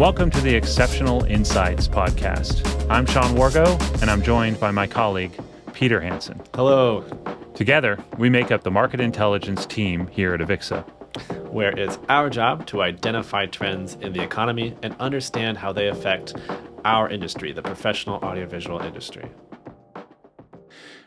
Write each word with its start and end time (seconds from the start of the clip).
Welcome 0.00 0.30
to 0.30 0.40
the 0.40 0.58
Xceptional 0.58 1.28
Insights 1.28 1.86
podcast. 1.86 2.88
I'm 2.88 3.04
Sean 3.04 3.36
Wargo, 3.36 3.78
and 4.00 4.10
I'm 4.10 4.22
joined 4.22 4.58
by 4.58 4.70
my 4.70 4.86
colleague, 4.86 5.38
Peter 5.74 6.00
Hansen. 6.00 6.40
Hello. 6.54 7.02
Together, 7.54 8.02
we 8.16 8.30
make 8.30 8.50
up 8.50 8.62
the 8.62 8.70
market 8.70 8.98
intelligence 8.98 9.66
team 9.66 10.06
here 10.06 10.32
at 10.32 10.40
Avixa, 10.40 10.88
where 11.50 11.78
it's 11.78 11.98
our 12.08 12.30
job 12.30 12.66
to 12.68 12.80
identify 12.80 13.44
trends 13.44 13.98
in 14.00 14.14
the 14.14 14.22
economy 14.22 14.74
and 14.82 14.96
understand 14.98 15.58
how 15.58 15.70
they 15.70 15.88
affect 15.88 16.34
our 16.86 17.10
industry, 17.10 17.52
the 17.52 17.60
professional 17.60 18.16
audiovisual 18.20 18.80
industry. 18.80 19.28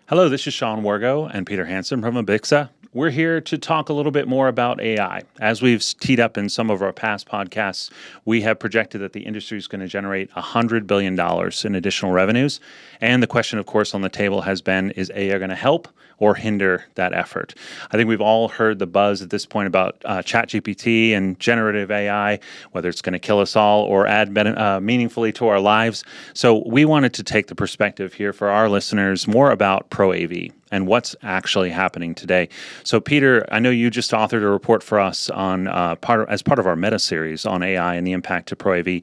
Hello, 0.08 0.30
this 0.30 0.46
is 0.46 0.54
Sean 0.54 0.84
Wargo 0.84 1.28
and 1.34 1.48
Peter 1.48 1.66
Hansen 1.66 2.00
from 2.00 2.14
Avixa. 2.14 2.70
We're 2.96 3.10
here 3.10 3.42
to 3.42 3.58
talk 3.58 3.90
a 3.90 3.94
little 3.94 4.12
bit 4.12 4.28
more 4.28 4.48
about 4.48 4.80
AI. 4.80 5.24
As 5.40 5.64
we've 5.64 5.84
teed 6.00 6.20
up 6.20 6.38
in 6.38 6.48
some 6.48 6.70
of 6.70 6.84
our 6.84 6.94
past 6.94 7.28
podcasts, 7.28 7.90
we 8.24 8.42
have 8.42 8.60
projected 8.60 9.02
that 9.02 9.14
the 9.14 9.22
industry 9.22 9.58
is 9.58 9.66
going 9.66 9.82
to 9.82 9.88
generate 9.88 10.30
$100 10.34 10.86
billion 10.86 11.20
in 11.66 11.76
additional 11.76 12.12
revenues. 12.12 12.60
And 13.02 13.24
the 13.24 13.28
question, 13.28 13.58
of 13.58 13.66
course, 13.66 13.96
on 13.96 14.02
the 14.02 14.10
table 14.10 14.42
has 14.42 14.62
been 14.62 14.92
is 14.92 15.12
AI 15.16 15.40
going 15.40 15.50
to 15.50 15.56
help 15.56 15.88
or 16.20 16.36
hinder 16.36 16.86
that 16.94 17.14
effort? 17.14 17.56
I 17.90 17.98
think 17.98 18.08
we've 18.08 18.22
all 18.22 18.48
heard 18.48 18.78
the 18.78 18.86
buzz 18.86 19.24
at 19.24 19.32
this 19.32 19.48
point 19.48 19.66
about 19.66 20.00
uh, 20.06 20.20
ChatGPT 20.20 21.14
and 21.14 21.40
generative 21.40 21.90
AI, 21.90 22.38
whether 22.74 22.90
it's 22.90 23.02
going 23.02 23.14
to 23.14 23.20
kill 23.20 23.40
us 23.40 23.56
all 23.56 23.86
or 23.86 24.06
add 24.06 24.38
uh, 24.38 24.80
meaningfully 24.80 25.32
to 25.32 25.48
our 25.48 25.60
lives. 25.60 26.04
So 26.36 26.62
we 26.68 26.86
wanted 26.86 27.16
to 27.16 27.24
take 27.24 27.48
the 27.48 27.56
perspective 27.56 28.14
here 28.14 28.34
for 28.34 28.50
our 28.50 28.70
listeners 28.70 29.28
more 29.28 29.50
about 29.50 29.90
Pro 29.90 30.14
AV 30.14 30.52
and 30.74 30.88
what's 30.88 31.16
actually 31.22 31.70
happening 31.70 32.16
today. 32.16 32.50
So, 32.84 33.00
Peter, 33.00 33.46
I 33.52 33.60
know 33.60 33.70
you 33.70 33.92
just 33.92 34.10
authored 34.12 34.42
a 34.42 34.50
report 34.50 34.82
for 34.82 35.00
us 35.00 35.30
on 35.30 35.68
uh, 35.68 35.96
part 35.98 36.22
of, 36.22 36.30
as 36.30 36.42
part 36.42 36.58
of 36.58 36.66
our 36.66 36.76
meta 36.76 36.98
series 36.98 37.46
on 37.46 37.62
AI 37.62 37.94
and 37.94 38.08
the 38.08 38.12
impact 38.12 38.50
to 38.50 38.56
Pro 38.56 38.80
AV. 38.80 39.02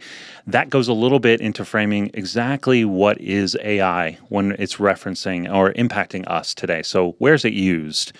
That 0.48 0.68
goes 0.68 0.88
a 0.88 0.92
little 0.92 1.20
bit 1.20 1.40
into 1.40 1.64
framing 1.64 2.10
exactly 2.12 2.84
what 2.84 3.20
is 3.20 3.56
AI 3.62 4.18
when 4.28 4.56
it's 4.58 4.76
referencing 4.76 5.52
or 5.52 5.72
impacting 5.74 6.26
us 6.26 6.54
today. 6.54 6.82
So, 6.82 7.14
where's 7.18 7.44
it 7.44 7.52
used? 7.52 8.12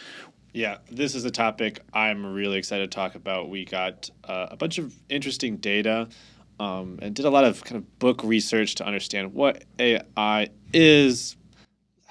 Yeah, 0.53 0.78
this 0.88 1.16
is 1.16 1.25
a 1.25 1.30
topic 1.30 1.80
I'm 1.92 2.25
really 2.25 2.56
excited 2.56 2.88
to 2.88 2.94
talk 2.94 3.16
about. 3.16 3.50
We 3.50 3.64
got 3.64 4.10
uh, 4.25 4.47
a 4.50 4.56
bunch 4.56 4.78
of 4.78 4.94
interesting 5.08 5.56
data 5.56 6.08
um, 6.60 6.98
and 7.03 7.14
did 7.14 7.25
a 7.25 7.30
lot 7.30 7.44
of 7.44 7.64
kind 7.64 7.78
of 7.78 7.98
book 7.98 8.22
research 8.22 8.77
to 8.77 8.86
understand 8.86 9.32
what 9.34 9.64
AI 9.80 10.50
is, 10.72 11.36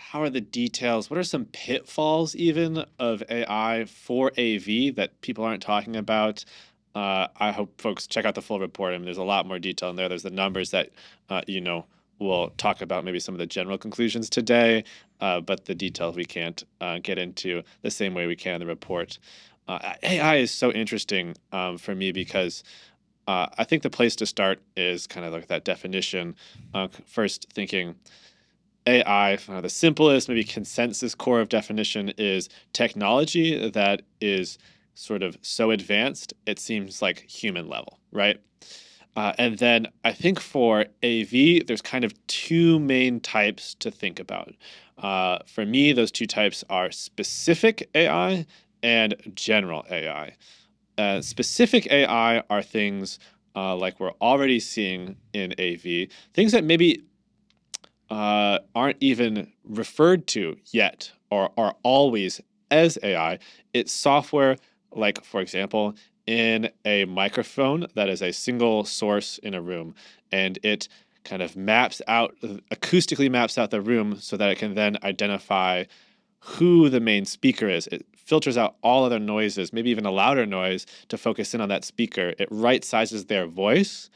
how 0.09 0.23
are 0.23 0.29
the 0.31 0.41
details? 0.41 1.07
What 1.07 1.19
are 1.19 1.23
some 1.23 1.45
pitfalls 1.45 2.35
even 2.35 2.83
of 2.97 3.21
AI 3.29 3.85
for 3.85 4.31
AV 4.39 4.95
that 4.95 5.11
people 5.21 5.43
aren't 5.43 5.61
talking 5.61 5.95
about? 5.95 6.43
Uh, 6.95 7.27
I 7.37 7.51
hope 7.51 7.79
folks 7.79 8.07
check 8.07 8.25
out 8.25 8.33
the 8.33 8.41
full 8.41 8.59
report. 8.59 8.95
I 8.95 8.97
mean, 8.97 9.05
there's 9.05 9.19
a 9.19 9.23
lot 9.23 9.45
more 9.45 9.59
detail 9.59 9.91
in 9.91 9.97
there. 9.97 10.09
There's 10.09 10.23
the 10.23 10.31
numbers 10.31 10.71
that 10.71 10.89
uh, 11.29 11.41
you 11.45 11.61
know 11.61 11.85
we'll 12.17 12.49
talk 12.57 12.81
about 12.81 13.05
maybe 13.05 13.19
some 13.19 13.35
of 13.35 13.39
the 13.39 13.45
general 13.45 13.77
conclusions 13.77 14.31
today, 14.31 14.83
uh, 15.21 15.41
but 15.41 15.65
the 15.65 15.75
details 15.75 16.15
we 16.15 16.25
can't 16.25 16.63
uh, 16.81 16.97
get 16.97 17.19
into 17.19 17.61
the 17.83 17.91
same 17.91 18.15
way 18.15 18.25
we 18.25 18.35
can 18.35 18.55
in 18.55 18.61
the 18.61 18.65
report. 18.65 19.19
Uh, 19.67 19.93
AI 20.01 20.37
is 20.37 20.49
so 20.49 20.71
interesting 20.71 21.35
um, 21.51 21.77
for 21.77 21.93
me 21.93 22.11
because 22.11 22.63
uh, 23.27 23.45
I 23.59 23.63
think 23.63 23.83
the 23.83 23.91
place 23.91 24.15
to 24.15 24.25
start 24.25 24.59
is 24.75 25.05
kind 25.05 25.23
of 25.23 25.33
like 25.33 25.49
that 25.49 25.65
definition. 25.65 26.35
first, 27.05 27.45
thinking 27.53 27.93
AI, 28.89 29.35
the 29.35 29.69
simplest, 29.69 30.27
maybe 30.27 30.43
consensus 30.43 31.13
core 31.13 31.39
of 31.39 31.49
definition 31.49 32.09
is 32.17 32.49
technology 32.73 33.69
that 33.69 34.01
is 34.19 34.57
sort 34.95 35.23
of 35.23 35.37
so 35.41 35.71
advanced, 35.71 36.33
it 36.45 36.59
seems 36.59 37.01
like 37.01 37.21
human 37.21 37.69
level, 37.69 37.99
right? 38.11 38.39
Uh, 39.15 39.33
and 39.37 39.57
then 39.59 39.87
I 40.03 40.11
think 40.11 40.39
for 40.39 40.85
AV, 41.03 41.65
there's 41.67 41.81
kind 41.81 42.03
of 42.03 42.13
two 42.27 42.79
main 42.79 43.19
types 43.19 43.75
to 43.75 43.91
think 43.91 44.19
about. 44.19 44.53
Uh, 44.97 45.39
for 45.45 45.65
me, 45.65 45.93
those 45.93 46.11
two 46.11 46.25
types 46.25 46.63
are 46.69 46.91
specific 46.91 47.89
AI 47.95 48.45
and 48.83 49.15
general 49.35 49.85
AI. 49.89 50.35
Uh, 50.97 51.21
specific 51.21 51.87
AI 51.91 52.43
are 52.49 52.61
things 52.61 53.19
uh, 53.55 53.75
like 53.75 53.99
we're 53.99 54.13
already 54.21 54.59
seeing 54.59 55.15
in 55.33 55.53
AV, 55.59 56.07
things 56.33 56.51
that 56.51 56.63
maybe 56.63 57.03
uh, 58.09 58.59
aren't 58.75 58.97
even 58.99 59.51
referred 59.63 60.27
to 60.27 60.57
yet 60.71 61.11
or 61.29 61.51
are 61.57 61.75
always 61.83 62.41
as 62.71 62.97
AI. 63.03 63.39
It's 63.73 63.91
software, 63.91 64.57
like, 64.91 65.23
for 65.23 65.41
example, 65.41 65.95
in 66.25 66.69
a 66.85 67.05
microphone 67.05 67.87
that 67.95 68.09
is 68.09 68.21
a 68.21 68.31
single 68.31 68.83
source 68.85 69.39
in 69.39 69.53
a 69.53 69.61
room, 69.61 69.95
and 70.31 70.59
it 70.63 70.87
kind 71.23 71.41
of 71.41 71.55
maps 71.55 72.01
out, 72.07 72.35
acoustically 72.71 73.29
maps 73.29 73.57
out 73.57 73.71
the 73.71 73.81
room 73.81 74.17
so 74.19 74.37
that 74.37 74.49
it 74.49 74.57
can 74.57 74.75
then 74.75 74.97
identify 75.03 75.83
who 76.39 76.89
the 76.89 76.99
main 76.99 77.25
speaker 77.25 77.67
is. 77.67 77.87
It 77.87 78.05
filters 78.15 78.57
out 78.57 78.75
all 78.81 79.03
other 79.03 79.19
noises, 79.19 79.73
maybe 79.73 79.89
even 79.89 80.05
a 80.05 80.11
louder 80.11 80.45
noise, 80.45 80.85
to 81.09 81.17
focus 81.17 81.53
in 81.53 81.61
on 81.61 81.69
that 81.69 81.83
speaker. 81.83 82.33
It 82.39 82.47
right 82.51 82.83
sizes 82.83 83.25
their 83.25 83.47
voice 83.47 84.09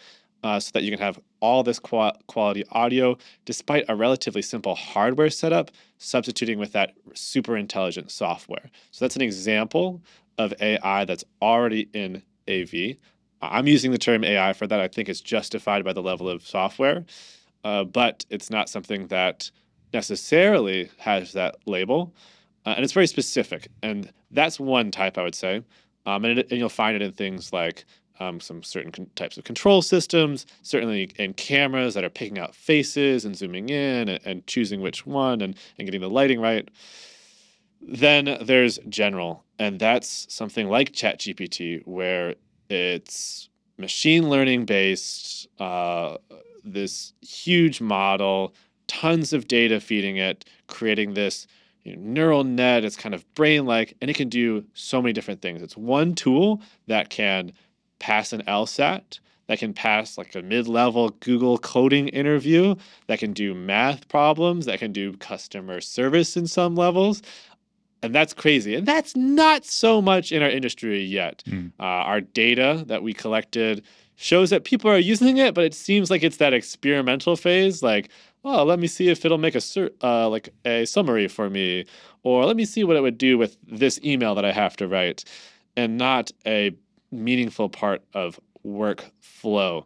uh, 0.44 0.60
so 0.60 0.72
that 0.74 0.84
you 0.84 0.92
can 0.92 1.00
have 1.00 1.20
all 1.40 1.64
this 1.64 1.80
quality 1.80 2.64
audio 2.72 3.18
despite 3.46 3.86
a 3.88 3.96
relatively 3.96 4.42
simple 4.42 4.76
hardware 4.76 5.30
setup, 5.30 5.72
substituting 5.98 6.60
with 6.60 6.74
that 6.74 6.94
super 7.14 7.58
intelligent 7.58 8.12
software. 8.12 8.70
So 8.92 9.06
that's 9.06 9.16
an 9.16 9.22
example 9.22 10.02
of 10.38 10.54
AI 10.60 11.06
that's 11.06 11.24
already 11.42 11.90
in 11.94 12.22
AV. 12.50 12.98
I'm 13.42 13.68
using 13.68 13.92
the 13.92 13.98
term 13.98 14.24
AI 14.24 14.54
for 14.54 14.68
that. 14.68 14.80
I 14.80 14.88
think 14.88 15.10
it's 15.10 15.22
justified 15.22 15.84
by 15.84 15.94
the 15.94 16.02
level 16.02 16.30
of 16.30 16.46
software, 16.46 17.06
uh, 17.64 17.84
but 17.84 18.26
it's 18.30 18.50
not 18.50 18.70
something 18.70 19.08
that 19.08 19.52
necessarily 19.94 20.90
has 20.98 21.34
that 21.34 21.56
label. 21.66 22.14
Uh, 22.66 22.74
and 22.76 22.84
it's 22.84 22.94
very 22.94 23.08
specific. 23.08 23.68
And 23.82 24.12
that's 24.32 24.60
one 24.60 24.92
type, 24.92 25.18
I 25.18 25.24
would 25.24 25.36
say. 25.36 25.62
Um, 26.06 26.26
and, 26.26 26.40
it, 26.40 26.48
and, 26.50 26.60
you'll 26.60 26.70
find 26.70 26.96
it 26.96 27.02
in 27.02 27.12
things 27.12 27.54
like 27.54 27.86
um, 28.20 28.40
some 28.40 28.64
certain 28.64 28.92
con- 28.92 29.10
types 29.16 29.38
of 29.38 29.44
control 29.44 29.82
systems, 29.82 30.46
certainly 30.62 31.12
in 31.18 31.34
cameras 31.34 31.94
that 31.94 32.04
are 32.04 32.10
picking 32.10 32.40
out 32.40 32.56
faces 32.56 33.26
and 33.26 33.36
zooming 33.36 33.70
in 33.70 34.10
and, 34.10 34.20
and 34.26 34.48
choosing 34.48 34.82
which 34.82 35.06
one 35.06 35.42
and, 35.42 35.56
and 35.78 35.88
getting 35.88 36.02
the 36.02 36.10
lighting 36.10 36.40
right. 36.40 36.70
Then 37.82 38.38
there's 38.42 38.80
general, 38.88 39.44
and 39.60 39.80
that's 39.80 40.34
something 40.34 40.70
like 40.70 40.94
ChatGPT, 40.94 41.86
where 41.86 42.36
it's 42.70 43.50
machine 43.78 44.30
learning 44.30 44.66
based, 44.66 45.48
uh, 45.60 46.18
this 46.64 47.14
huge 47.22 47.82
model, 47.82 48.54
tons 48.88 49.34
of 49.34 49.48
data 49.48 49.80
feeding 49.80 50.18
it, 50.18 50.46
creating 50.68 51.14
this 51.14 51.48
you 51.84 51.96
know, 51.96 52.02
neural 52.02 52.44
net. 52.44 52.86
It's 52.86 52.96
kind 52.96 53.14
of 53.14 53.26
brain 53.36 53.66
like, 53.66 53.96
and 54.02 54.10
it 54.10 54.16
can 54.16 54.30
do 54.30 54.64
so 54.74 55.02
many 55.02 55.12
different 55.14 55.42
things. 55.42 55.62
It's 55.62 55.76
one 55.76 56.16
tool 56.16 56.62
that 56.88 57.10
can 57.10 57.52
pass 58.04 58.34
an 58.34 58.44
LSAT, 58.48 59.20
that 59.48 59.60
can 59.60 59.74
pass 59.74 60.18
like 60.18 60.36
a 60.36 60.42
mid-level 60.42 61.10
Google 61.22 61.58
coding 61.58 62.10
interview, 62.10 62.76
that 63.08 63.20
can 63.20 63.32
do 63.34 63.54
math 63.54 64.08
problems, 64.10 64.66
that 64.66 64.80
can 64.80 64.92
do 64.92 65.14
customer 65.18 65.80
service 65.80 66.36
in 66.36 66.48
some 66.48 66.76
levels. 66.76 67.22
And 68.02 68.14
that's 68.14 68.34
crazy. 68.34 68.76
And 68.76 68.86
that's 68.86 69.16
not 69.16 69.64
so 69.64 70.02
much 70.02 70.34
in 70.34 70.44
our 70.44 70.50
industry 70.50 71.02
yet. 71.02 71.44
Mm. 71.48 71.72
Uh, 71.80 71.84
our 71.84 72.20
data 72.20 72.84
that 72.88 73.04
we 73.04 73.14
collected 73.14 73.84
shows 74.16 74.50
that 74.50 74.66
people 74.66 74.92
are 74.92 74.98
using 74.98 75.38
it, 75.38 75.54
but 75.54 75.64
it 75.64 75.74
seems 75.74 76.12
like 76.12 76.24
it's 76.24 76.38
that 76.38 76.54
experimental 76.54 77.38
phase. 77.38 77.82
Like, 77.82 78.10
oh, 78.44 78.66
let 78.66 78.80
me 78.80 78.88
see 78.88 79.08
if 79.10 79.24
it'll 79.24 79.38
make 79.38 79.56
a 79.56 79.90
uh, 80.04 80.28
like 80.30 80.50
a 80.66 80.86
summary 80.86 81.30
for 81.30 81.50
me, 81.50 81.86
or 82.24 82.46
let 82.46 82.58
me 82.58 82.66
see 82.66 82.84
what 82.84 82.98
it 82.98 83.02
would 83.02 83.18
do 83.18 83.38
with 83.38 83.58
this 83.66 84.00
email 84.04 84.36
that 84.36 84.46
I 84.46 84.52
have 84.52 84.76
to 84.78 84.88
write, 84.88 85.24
and 85.78 85.98
not 85.98 86.32
a 86.46 86.76
meaningful 87.14 87.70
part 87.70 88.04
of 88.14 88.40
workflow. 88.66 89.86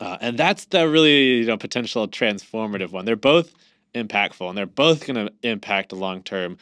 Uh, 0.00 0.16
and 0.20 0.38
that's 0.38 0.66
the 0.66 0.88
really 0.88 1.38
you 1.38 1.46
know 1.46 1.56
potential 1.56 2.06
transformative 2.06 2.92
one. 2.92 3.04
They're 3.04 3.16
both 3.16 3.52
impactful 3.94 4.48
and 4.48 4.56
they're 4.56 4.66
both 4.66 5.06
going 5.06 5.26
to 5.26 5.32
impact 5.42 5.92
long 5.92 6.22
term 6.22 6.56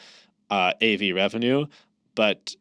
uh, 0.49 0.73
AV 0.81 1.13
revenue, 1.13 1.67
but 2.15 2.55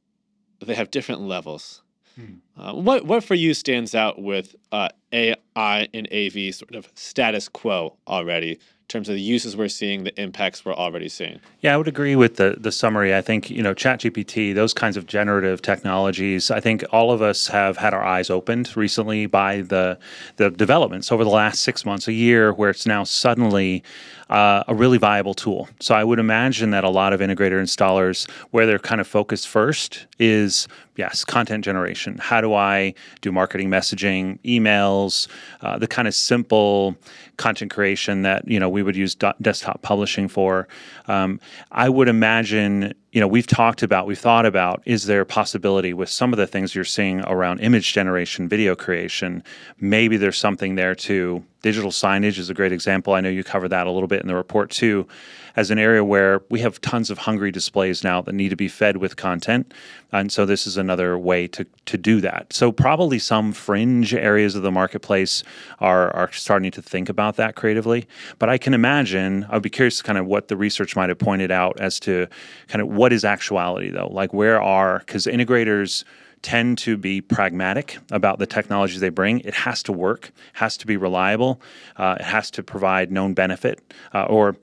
they 0.60 0.74
have 0.74 0.90
different 0.90 1.22
levels. 1.22 1.82
Hmm. 2.16 2.34
Uh, 2.56 2.74
what 2.74 3.06
what 3.06 3.24
for 3.24 3.34
you 3.34 3.54
stands 3.54 3.94
out 3.94 4.20
with 4.20 4.54
uh, 4.72 4.88
AI 5.12 5.88
and 5.94 6.08
AV 6.12 6.54
sort 6.54 6.74
of 6.74 6.90
status 6.94 7.48
quo 7.48 7.96
already 8.06 8.58
terms 8.88 9.08
of 9.08 9.16
the 9.16 9.20
uses 9.20 9.56
we're 9.56 9.68
seeing, 9.68 10.04
the 10.04 10.20
impacts 10.20 10.64
we're 10.64 10.74
already 10.74 11.08
seeing. 11.08 11.40
Yeah, 11.60 11.74
I 11.74 11.76
would 11.76 11.88
agree 11.88 12.14
with 12.14 12.36
the 12.36 12.56
the 12.58 12.70
summary. 12.70 13.14
I 13.14 13.20
think 13.20 13.50
you 13.50 13.62
know 13.62 13.74
ChatGPT, 13.74 14.54
those 14.54 14.72
kinds 14.72 14.96
of 14.96 15.06
generative 15.06 15.60
technologies. 15.62 16.50
I 16.50 16.60
think 16.60 16.84
all 16.92 17.10
of 17.10 17.20
us 17.22 17.48
have 17.48 17.76
had 17.76 17.94
our 17.94 18.04
eyes 18.04 18.30
opened 18.30 18.76
recently 18.76 19.26
by 19.26 19.62
the 19.62 19.98
the 20.36 20.50
developments 20.50 21.10
over 21.10 21.24
the 21.24 21.30
last 21.30 21.62
six 21.62 21.84
months, 21.84 22.06
a 22.06 22.12
year, 22.12 22.52
where 22.52 22.70
it's 22.70 22.86
now 22.86 23.02
suddenly 23.04 23.82
uh, 24.30 24.62
a 24.68 24.74
really 24.74 24.98
viable 24.98 25.34
tool. 25.34 25.68
So 25.80 25.94
I 25.94 26.04
would 26.04 26.18
imagine 26.18 26.70
that 26.70 26.84
a 26.84 26.90
lot 26.90 27.12
of 27.12 27.20
integrator 27.20 27.60
installers, 27.60 28.28
where 28.50 28.66
they're 28.66 28.78
kind 28.78 29.00
of 29.00 29.06
focused 29.06 29.48
first, 29.48 30.06
is 30.18 30.68
Yes, 30.96 31.24
content 31.24 31.64
generation. 31.64 32.16
How 32.18 32.40
do 32.40 32.54
I 32.54 32.94
do 33.20 33.30
marketing 33.30 33.68
messaging, 33.68 34.38
emails, 34.44 35.28
uh, 35.60 35.78
the 35.78 35.86
kind 35.86 36.08
of 36.08 36.14
simple 36.14 36.96
content 37.36 37.70
creation 37.70 38.22
that 38.22 38.48
you 38.48 38.58
know 38.58 38.68
we 38.68 38.82
would 38.82 38.96
use 38.96 39.14
do- 39.14 39.32
desktop 39.40 39.82
publishing 39.82 40.26
for? 40.26 40.68
Um, 41.06 41.38
I 41.70 41.88
would 41.88 42.08
imagine 42.08 42.94
you 43.16 43.20
know 43.20 43.26
we've 43.26 43.46
talked 43.46 43.82
about, 43.82 44.06
we've 44.06 44.18
thought 44.18 44.44
about, 44.44 44.82
is 44.84 45.06
there 45.06 45.22
a 45.22 45.24
possibility 45.24 45.94
with 45.94 46.10
some 46.10 46.34
of 46.34 46.36
the 46.36 46.46
things 46.46 46.74
you're 46.74 46.84
seeing 46.84 47.20
around 47.20 47.60
image 47.60 47.94
generation, 47.94 48.46
video 48.46 48.76
creation? 48.76 49.42
Maybe 49.80 50.18
there's 50.18 50.36
something 50.36 50.74
there 50.74 50.94
too. 50.94 51.42
Digital 51.62 51.90
signage 51.90 52.38
is 52.38 52.50
a 52.50 52.54
great 52.54 52.72
example. 52.72 53.14
I 53.14 53.22
know 53.22 53.30
you 53.30 53.42
covered 53.42 53.70
that 53.70 53.86
a 53.86 53.90
little 53.90 54.06
bit 54.06 54.20
in 54.20 54.28
the 54.28 54.36
report 54.36 54.70
too, 54.70 55.08
as 55.56 55.70
an 55.70 55.78
area 55.78 56.04
where 56.04 56.42
we 56.50 56.60
have 56.60 56.80
tons 56.82 57.10
of 57.10 57.18
hungry 57.18 57.50
displays 57.50 58.04
now 58.04 58.20
that 58.20 58.34
need 58.34 58.50
to 58.50 58.56
be 58.56 58.68
fed 58.68 58.98
with 58.98 59.16
content, 59.16 59.72
and 60.12 60.30
so 60.30 60.46
this 60.46 60.66
is 60.66 60.76
another 60.76 61.18
way 61.18 61.48
to 61.48 61.66
to 61.86 61.98
do 61.98 62.20
that. 62.20 62.52
So 62.52 62.70
probably 62.70 63.18
some 63.18 63.52
fringe 63.52 64.14
areas 64.14 64.54
of 64.54 64.62
the 64.62 64.70
marketplace 64.70 65.42
are 65.80 66.14
are 66.14 66.30
starting 66.32 66.70
to 66.72 66.82
think 66.82 67.08
about 67.08 67.36
that 67.36 67.56
creatively. 67.56 68.06
But 68.38 68.48
I 68.48 68.58
can 68.58 68.74
imagine 68.74 69.46
I'd 69.48 69.62
be 69.62 69.70
curious 69.70 70.02
kind 70.02 70.18
of 70.18 70.26
what 70.26 70.48
the 70.48 70.56
research 70.56 70.94
might 70.94 71.08
have 71.08 71.18
pointed 71.18 71.50
out 71.50 71.80
as 71.80 71.98
to 72.00 72.28
kind 72.68 72.82
of 72.82 72.88
what 72.88 73.05
is 73.12 73.24
actuality 73.24 73.90
though. 73.90 74.08
Like 74.08 74.32
where 74.32 74.60
are 74.60 75.00
because 75.00 75.26
integrators 75.26 76.04
tend 76.42 76.78
to 76.78 76.96
be 76.96 77.20
pragmatic 77.20 77.98
about 78.10 78.38
the 78.38 78.46
technologies 78.46 79.00
they 79.00 79.08
bring. 79.08 79.40
It 79.40 79.54
has 79.54 79.82
to 79.84 79.92
work, 79.92 80.30
has 80.52 80.76
to 80.78 80.86
be 80.86 80.96
reliable, 80.96 81.60
uh, 81.96 82.16
it 82.20 82.24
has 82.24 82.50
to 82.52 82.62
provide 82.62 83.10
known 83.10 83.34
benefit 83.34 83.80
uh, 84.14 84.24
or 84.24 84.56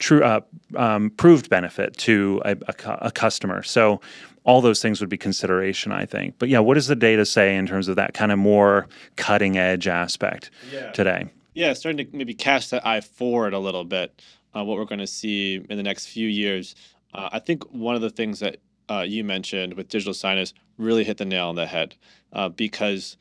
true 0.00 0.24
uh, 0.24 0.40
um, 0.76 1.10
proved 1.10 1.48
benefit 1.48 1.96
to 1.98 2.42
a, 2.44 2.56
a, 2.66 2.74
a, 3.02 3.10
customer. 3.12 3.62
So 3.62 4.00
all 4.44 4.60
those 4.60 4.82
things 4.82 5.00
would 5.00 5.10
be 5.10 5.18
consideration, 5.18 5.92
I 5.92 6.06
think. 6.06 6.34
But 6.38 6.48
yeah, 6.48 6.58
what 6.58 6.74
does 6.74 6.86
the 6.88 6.96
data 6.96 7.26
say 7.26 7.54
in 7.54 7.66
terms 7.66 7.86
of 7.86 7.96
that 7.96 8.14
kind 8.14 8.32
of 8.32 8.38
more 8.38 8.88
cutting 9.16 9.56
edge 9.56 9.86
aspect 9.86 10.50
yeah. 10.72 10.90
today? 10.92 11.30
Yeah, 11.54 11.74
starting 11.74 12.06
to 12.06 12.16
maybe 12.16 12.34
cast 12.34 12.70
that 12.70 12.86
eye 12.86 13.02
forward 13.02 13.52
a 13.52 13.58
little 13.58 13.84
bit. 13.84 14.20
Uh, 14.56 14.64
what 14.64 14.78
we're 14.78 14.84
going 14.84 14.98
to 14.98 15.06
see 15.06 15.56
in 15.56 15.76
the 15.76 15.82
next 15.82 16.06
few 16.06 16.26
years. 16.26 16.74
Uh, 17.12 17.28
I 17.32 17.38
think 17.38 17.64
one 17.72 17.94
of 17.94 18.00
the 18.00 18.10
things 18.10 18.40
that 18.40 18.58
uh, 18.90 19.04
you 19.06 19.24
mentioned 19.24 19.74
with 19.74 19.88
digital 19.88 20.12
signage 20.12 20.52
really 20.78 21.04
hit 21.04 21.18
the 21.18 21.24
nail 21.24 21.48
on 21.48 21.54
the 21.54 21.66
head 21.66 21.94
uh, 22.32 22.48
because 22.48 23.16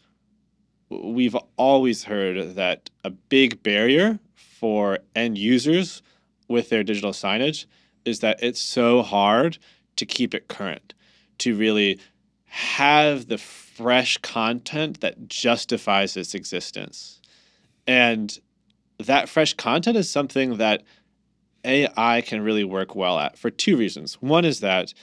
we've 0.89 1.36
always 1.57 2.03
heard 2.03 2.56
that 2.56 2.89
a 3.03 3.09
big 3.09 3.62
barrier 3.62 4.19
for 4.36 5.00
end 5.15 5.38
users 5.38 6.01
with 6.47 6.69
their 6.69 6.83
digital 6.83 7.12
signage 7.12 7.65
is 8.06 8.19
that 8.19 8.41
it's 8.41 8.59
so 8.59 9.01
hard 9.01 9.57
to 9.95 10.06
keep 10.06 10.33
it 10.33 10.47
current, 10.47 10.94
to 11.38 11.56
really 11.56 12.00
have 12.45 13.27
the 13.27 13.38
fresh 13.38 14.18
content 14.18 15.01
that 15.01 15.30
justifies 15.30 16.18
its 16.18 16.33
existence. 16.33 17.21
And 17.86 18.38
that 18.97 19.30
fresh 19.30 19.53
content 19.53 19.95
is 19.97 20.09
something 20.09 20.57
that 20.57 20.83
AI 21.66 22.22
can 22.22 22.42
really 22.42 22.64
work 22.64 22.96
well 22.96 23.20
at 23.20 23.38
for 23.38 23.50
two 23.50 23.78
reasons. 23.78 24.16
One 24.16 24.46
is 24.46 24.60
that 24.62 24.94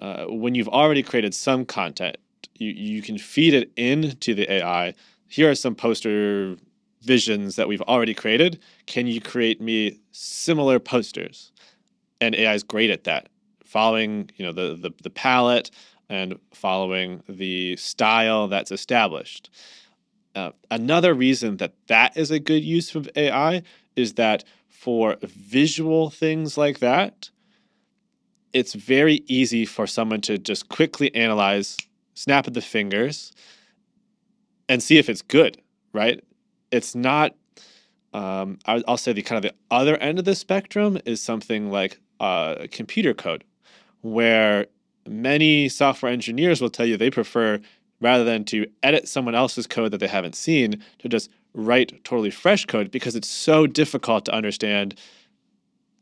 uh, 0.00 0.26
when 0.26 0.54
you've 0.54 0.68
already 0.68 1.02
created 1.02 1.34
some 1.34 1.64
content, 1.64 2.16
you, 2.54 2.70
you 2.70 3.02
can 3.02 3.18
feed 3.18 3.54
it 3.54 3.70
into 3.76 4.34
the 4.34 4.50
AI. 4.52 4.94
Here 5.26 5.50
are 5.50 5.54
some 5.54 5.74
poster 5.74 6.56
visions 7.02 7.56
that 7.56 7.68
we've 7.68 7.82
already 7.82 8.14
created. 8.14 8.60
Can 8.86 9.06
you 9.06 9.20
create 9.20 9.60
me 9.60 10.00
similar 10.12 10.78
posters? 10.78 11.52
And 12.20 12.34
AI 12.34 12.54
is 12.54 12.62
great 12.62 12.90
at 12.90 13.04
that, 13.04 13.28
following 13.64 14.30
you 14.36 14.44
know 14.44 14.52
the 14.52 14.74
the, 14.74 14.90
the 15.02 15.10
palette 15.10 15.70
and 16.08 16.38
following 16.52 17.22
the 17.28 17.76
style 17.76 18.48
that's 18.48 18.72
established. 18.72 19.50
Uh, 20.34 20.52
another 20.70 21.14
reason 21.14 21.58
that 21.58 21.74
that 21.86 22.16
is 22.16 22.30
a 22.30 22.38
good 22.38 22.64
use 22.64 22.94
of 22.94 23.08
AI 23.16 23.62
is 23.96 24.14
that 24.14 24.44
for 24.78 25.16
visual 25.22 26.08
things 26.08 26.56
like 26.56 26.78
that, 26.78 27.30
it's 28.52 28.74
very 28.74 29.24
easy 29.26 29.64
for 29.64 29.88
someone 29.88 30.20
to 30.20 30.38
just 30.38 30.68
quickly 30.68 31.12
analyze, 31.16 31.76
snap 32.14 32.46
of 32.46 32.54
the 32.54 32.60
fingers, 32.60 33.32
and 34.68 34.80
see 34.80 34.96
if 34.96 35.08
it's 35.08 35.20
good, 35.20 35.60
right? 35.92 36.22
It's 36.70 36.94
not. 36.94 37.34
Um, 38.14 38.60
I'll 38.66 38.96
say 38.96 39.12
the 39.12 39.22
kind 39.22 39.44
of 39.44 39.50
the 39.50 39.56
other 39.68 39.96
end 39.96 40.20
of 40.20 40.24
the 40.24 40.36
spectrum 40.36 40.96
is 41.04 41.20
something 41.20 41.72
like 41.72 41.98
uh, 42.20 42.68
computer 42.70 43.14
code, 43.14 43.42
where 44.02 44.66
many 45.08 45.68
software 45.68 46.12
engineers 46.12 46.60
will 46.60 46.70
tell 46.70 46.86
you 46.86 46.96
they 46.96 47.10
prefer 47.10 47.60
rather 48.00 48.22
than 48.22 48.44
to 48.44 48.64
edit 48.84 49.08
someone 49.08 49.34
else's 49.34 49.66
code 49.66 49.90
that 49.90 49.98
they 49.98 50.06
haven't 50.06 50.36
seen 50.36 50.80
to 51.00 51.08
just 51.08 51.30
write 51.58 52.04
totally 52.04 52.30
fresh 52.30 52.64
code 52.64 52.90
because 52.90 53.16
it's 53.16 53.28
so 53.28 53.66
difficult 53.66 54.24
to 54.26 54.32
understand 54.32 54.94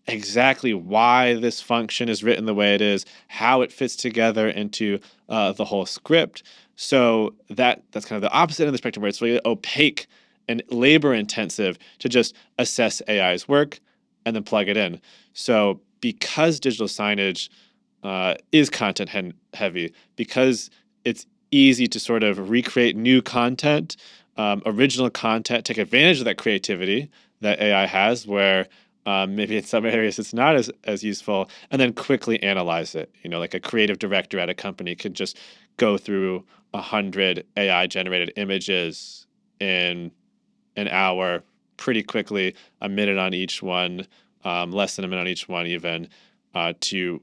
exactly 0.06 0.74
why 0.74 1.34
this 1.34 1.60
function 1.60 2.08
is 2.08 2.22
written 2.22 2.44
the 2.44 2.54
way 2.54 2.74
it 2.74 2.80
is, 2.80 3.04
how 3.28 3.62
it 3.62 3.72
fits 3.72 3.96
together 3.96 4.48
into 4.48 5.00
uh, 5.28 5.52
the 5.52 5.64
whole 5.64 5.86
script. 5.86 6.42
So 6.76 7.34
that 7.50 7.82
that's 7.90 8.06
kind 8.06 8.22
of 8.22 8.22
the 8.22 8.36
opposite 8.36 8.66
of 8.66 8.72
the 8.72 8.78
spectrum, 8.78 9.02
where 9.02 9.08
it's 9.08 9.22
really 9.22 9.40
opaque 9.44 10.06
and 10.46 10.62
labor 10.70 11.12
intensive 11.14 11.78
to 11.98 12.08
just 12.08 12.36
assess 12.58 13.02
AI's 13.08 13.48
work 13.48 13.80
and 14.24 14.36
then 14.36 14.44
plug 14.44 14.68
it 14.68 14.76
in. 14.76 15.00
So 15.32 15.80
because 16.00 16.60
digital 16.60 16.86
signage 16.86 17.48
uh, 18.02 18.34
is 18.52 18.70
content 18.70 19.10
he- 19.10 19.32
heavy, 19.54 19.92
because 20.16 20.70
it's 21.04 21.26
easy 21.50 21.86
to 21.88 21.98
sort 21.98 22.22
of 22.22 22.50
recreate 22.50 22.96
new 22.96 23.22
content, 23.22 23.96
um, 24.36 24.62
original 24.66 25.10
content, 25.10 25.64
take 25.64 25.78
advantage 25.78 26.18
of 26.18 26.24
that 26.26 26.38
creativity 26.38 27.10
that 27.40 27.60
AI 27.60 27.86
has, 27.86 28.26
where 28.26 28.66
um, 29.06 29.36
maybe 29.36 29.56
in 29.56 29.64
some 29.64 29.86
areas 29.86 30.18
it's 30.18 30.34
not 30.34 30.56
as, 30.56 30.70
as 30.84 31.02
useful, 31.02 31.48
and 31.70 31.80
then 31.80 31.92
quickly 31.92 32.42
analyze 32.42 32.94
it. 32.94 33.12
You 33.22 33.30
know, 33.30 33.38
like 33.38 33.54
a 33.54 33.60
creative 33.60 33.98
director 33.98 34.38
at 34.38 34.50
a 34.50 34.54
company 34.54 34.94
could 34.94 35.14
just 35.14 35.38
go 35.76 35.96
through 35.96 36.44
a 36.74 36.80
hundred 36.80 37.46
AI 37.56 37.86
generated 37.86 38.32
images 38.36 39.26
in 39.60 40.10
an 40.76 40.88
hour 40.88 41.42
pretty 41.76 42.02
quickly, 42.02 42.54
a 42.80 42.88
minute 42.88 43.18
on 43.18 43.34
each 43.34 43.62
one, 43.62 44.06
um, 44.44 44.72
less 44.72 44.96
than 44.96 45.04
a 45.04 45.08
minute 45.08 45.22
on 45.22 45.28
each 45.28 45.48
one, 45.48 45.66
even 45.66 46.08
uh, 46.54 46.72
to 46.80 47.20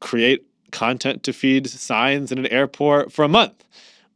create 0.00 0.46
content 0.72 1.22
to 1.24 1.32
feed 1.32 1.68
signs 1.68 2.30
in 2.32 2.38
an 2.38 2.46
airport 2.46 3.12
for 3.12 3.24
a 3.24 3.28
month 3.28 3.64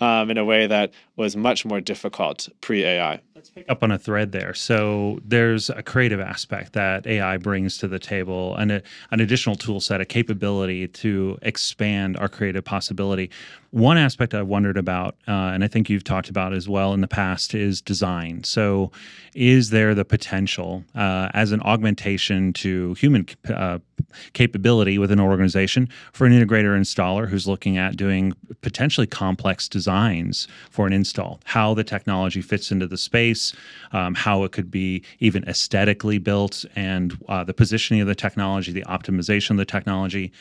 um, 0.00 0.30
in 0.30 0.38
a 0.38 0.44
way 0.44 0.66
that 0.66 0.92
was 1.16 1.36
much 1.36 1.64
more 1.64 1.80
difficult 1.80 2.48
pre 2.60 2.84
AI. 2.84 3.20
Let's 3.36 3.50
pick 3.50 3.68
up 3.68 3.82
on 3.82 3.90
a 3.90 3.98
thread 3.98 4.30
there. 4.30 4.54
So 4.54 5.18
there's 5.24 5.68
a 5.68 5.82
creative 5.82 6.20
aspect 6.20 6.72
that 6.74 7.04
AI 7.04 7.36
brings 7.36 7.76
to 7.78 7.88
the 7.88 7.98
table 7.98 8.54
and 8.54 8.70
an 8.70 9.20
additional 9.20 9.56
tool 9.56 9.80
set, 9.80 10.00
a 10.00 10.04
capability 10.04 10.86
to 10.86 11.36
expand 11.42 12.16
our 12.16 12.28
creative 12.28 12.64
possibility. 12.64 13.30
One 13.74 13.98
aspect 13.98 14.34
I've 14.34 14.46
wondered 14.46 14.76
about, 14.76 15.16
uh, 15.26 15.50
and 15.52 15.64
I 15.64 15.66
think 15.66 15.90
you've 15.90 16.04
talked 16.04 16.28
about 16.28 16.52
as 16.52 16.68
well 16.68 16.94
in 16.94 17.00
the 17.00 17.08
past, 17.08 17.56
is 17.56 17.82
design. 17.82 18.44
So, 18.44 18.92
is 19.34 19.70
there 19.70 19.96
the 19.96 20.04
potential 20.04 20.84
uh, 20.94 21.30
as 21.34 21.50
an 21.50 21.60
augmentation 21.62 22.52
to 22.52 22.94
human 22.94 23.26
uh, 23.52 23.80
capability 24.32 24.96
within 24.96 25.18
an 25.18 25.24
organization 25.24 25.88
for 26.12 26.24
an 26.24 26.32
integrator 26.32 26.78
installer 26.78 27.28
who's 27.28 27.48
looking 27.48 27.76
at 27.76 27.96
doing 27.96 28.32
potentially 28.60 29.08
complex 29.08 29.68
designs 29.68 30.46
for 30.70 30.86
an 30.86 30.92
install? 30.92 31.40
How 31.42 31.74
the 31.74 31.82
technology 31.82 32.42
fits 32.42 32.70
into 32.70 32.86
the 32.86 32.96
space, 32.96 33.23
um, 33.92 34.14
how 34.14 34.44
it 34.44 34.52
could 34.52 34.70
be 34.70 35.02
even 35.20 35.44
aesthetically 35.44 36.18
built, 36.18 36.64
and 36.76 37.16
uh, 37.28 37.44
the 37.44 37.54
positioning 37.54 38.02
of 38.02 38.08
the 38.08 38.14
technology, 38.14 38.72
the 38.72 38.84
optimization 38.84 39.52
of 39.52 39.56
the 39.56 39.64
technology 39.64 40.32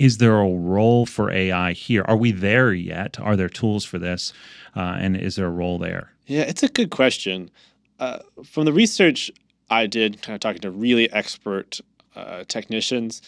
is 0.00 0.16
there 0.16 0.40
a 0.40 0.48
role 0.48 1.04
for 1.04 1.30
AI 1.30 1.74
here? 1.74 2.02
Are 2.08 2.16
we 2.16 2.32
there 2.32 2.72
yet? 2.72 3.20
Are 3.20 3.36
there 3.36 3.50
tools 3.50 3.84
for 3.84 3.98
this? 3.98 4.32
Uh, 4.74 4.96
and 4.98 5.14
is 5.14 5.36
there 5.36 5.46
a 5.46 5.50
role 5.50 5.78
there? 5.78 6.10
Yeah, 6.26 6.42
it's 6.42 6.62
a 6.62 6.68
good 6.68 6.90
question. 6.90 7.50
Uh, 7.98 8.20
from 8.42 8.64
the 8.64 8.72
research 8.72 9.30
I 9.68 9.86
did, 9.86 10.22
kind 10.22 10.34
of 10.34 10.40
talking 10.40 10.62
to 10.62 10.70
really 10.70 11.12
expert 11.12 11.80
uh, 12.16 12.44
technicians, 12.48 13.20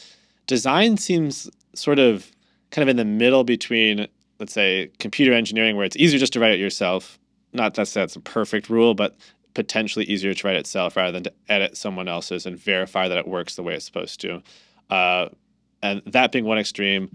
design 0.46 0.96
seems 0.96 1.50
sort 1.74 1.98
of 1.98 2.32
kind 2.70 2.82
of 2.82 2.88
in 2.88 2.96
the 2.96 3.04
middle 3.04 3.44
between, 3.44 4.08
let's 4.40 4.54
say, 4.54 4.90
computer 4.98 5.34
engineering, 5.34 5.76
where 5.76 5.84
it's 5.84 5.96
easier 5.96 6.18
just 6.18 6.32
to 6.32 6.40
write 6.40 6.52
it 6.52 6.58
yourself. 6.58 7.18
Not 7.52 7.74
that 7.74 7.88
that's 7.88 8.16
a 8.16 8.20
perfect 8.20 8.70
rule, 8.70 8.94
but 8.94 9.16
potentially 9.54 10.04
easier 10.06 10.34
to 10.34 10.46
write 10.46 10.56
itself 10.56 10.96
rather 10.96 11.12
than 11.12 11.24
to 11.24 11.32
edit 11.48 11.76
someone 11.76 12.08
else's 12.08 12.46
and 12.46 12.58
verify 12.58 13.08
that 13.08 13.18
it 13.18 13.28
works 13.28 13.56
the 13.56 13.62
way 13.62 13.74
it's 13.74 13.84
supposed 13.84 14.20
to. 14.20 14.42
Uh, 14.90 15.28
and 15.82 16.02
that 16.06 16.32
being 16.32 16.44
one 16.44 16.58
extreme, 16.58 17.10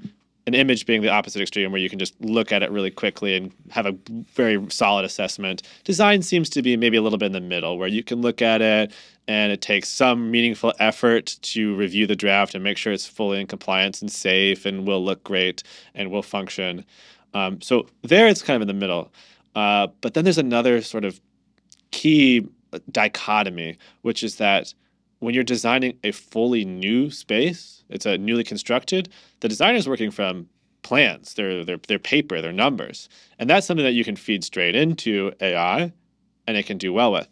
an 0.45 0.53
image 0.53 0.85
being 0.85 1.01
the 1.01 1.09
opposite 1.09 1.41
extreme 1.41 1.71
where 1.71 1.81
you 1.81 1.89
can 1.89 1.99
just 1.99 2.19
look 2.21 2.51
at 2.51 2.63
it 2.63 2.71
really 2.71 2.91
quickly 2.91 3.35
and 3.35 3.51
have 3.69 3.85
a 3.85 3.95
very 4.33 4.63
solid 4.69 5.03
assessment. 5.03 5.61
Design 5.83 6.21
seems 6.21 6.49
to 6.49 6.61
be 6.61 6.77
maybe 6.77 6.97
a 6.97 7.01
little 7.01 7.17
bit 7.17 7.27
in 7.27 7.31
the 7.31 7.41
middle 7.41 7.77
where 7.77 7.87
you 7.87 8.03
can 8.03 8.21
look 8.21 8.41
at 8.41 8.61
it 8.61 8.93
and 9.27 9.51
it 9.51 9.61
takes 9.61 9.89
some 9.89 10.31
meaningful 10.31 10.73
effort 10.79 11.37
to 11.41 11.75
review 11.75 12.07
the 12.07 12.15
draft 12.15 12.55
and 12.55 12.63
make 12.63 12.77
sure 12.77 12.93
it's 12.93 13.05
fully 13.05 13.41
in 13.41 13.47
compliance 13.47 14.01
and 14.01 14.11
safe 14.11 14.65
and 14.65 14.87
will 14.87 15.03
look 15.03 15.23
great 15.23 15.63
and 15.95 16.11
will 16.11 16.23
function. 16.23 16.85
Um, 17.33 17.61
so 17.61 17.87
there 18.03 18.27
it's 18.27 18.41
kind 18.41 18.55
of 18.55 18.61
in 18.61 18.67
the 18.67 18.73
middle. 18.73 19.11
Uh, 19.57 19.87
but 20.01 20.13
then 20.13 20.23
there's 20.23 20.37
another 20.37 20.83
sort 20.83 21.03
of 21.03 21.19
key 21.89 22.45
dichotomy, 22.91 23.75
which 24.03 24.21
is 24.21 24.35
that 24.35 24.71
when 25.17 25.33
you're 25.33 25.43
designing 25.43 25.97
a 26.03 26.11
fully 26.11 26.63
new 26.63 27.09
space, 27.09 27.83
it's 27.89 28.05
a 28.05 28.19
newly 28.19 28.43
constructed, 28.43 29.09
the 29.39 29.49
designer 29.49 29.79
is 29.79 29.89
working 29.89 30.11
from 30.11 30.47
plans, 30.83 31.33
their, 31.33 31.63
their, 31.65 31.77
their 31.87 31.97
paper, 31.97 32.39
their 32.39 32.53
numbers. 32.53 33.09
And 33.39 33.49
that's 33.49 33.65
something 33.65 33.83
that 33.83 33.93
you 33.93 34.03
can 34.03 34.15
feed 34.15 34.43
straight 34.43 34.75
into 34.75 35.31
AI 35.41 35.91
and 36.45 36.55
it 36.55 36.67
can 36.67 36.77
do 36.77 36.93
well 36.93 37.11
with. 37.11 37.27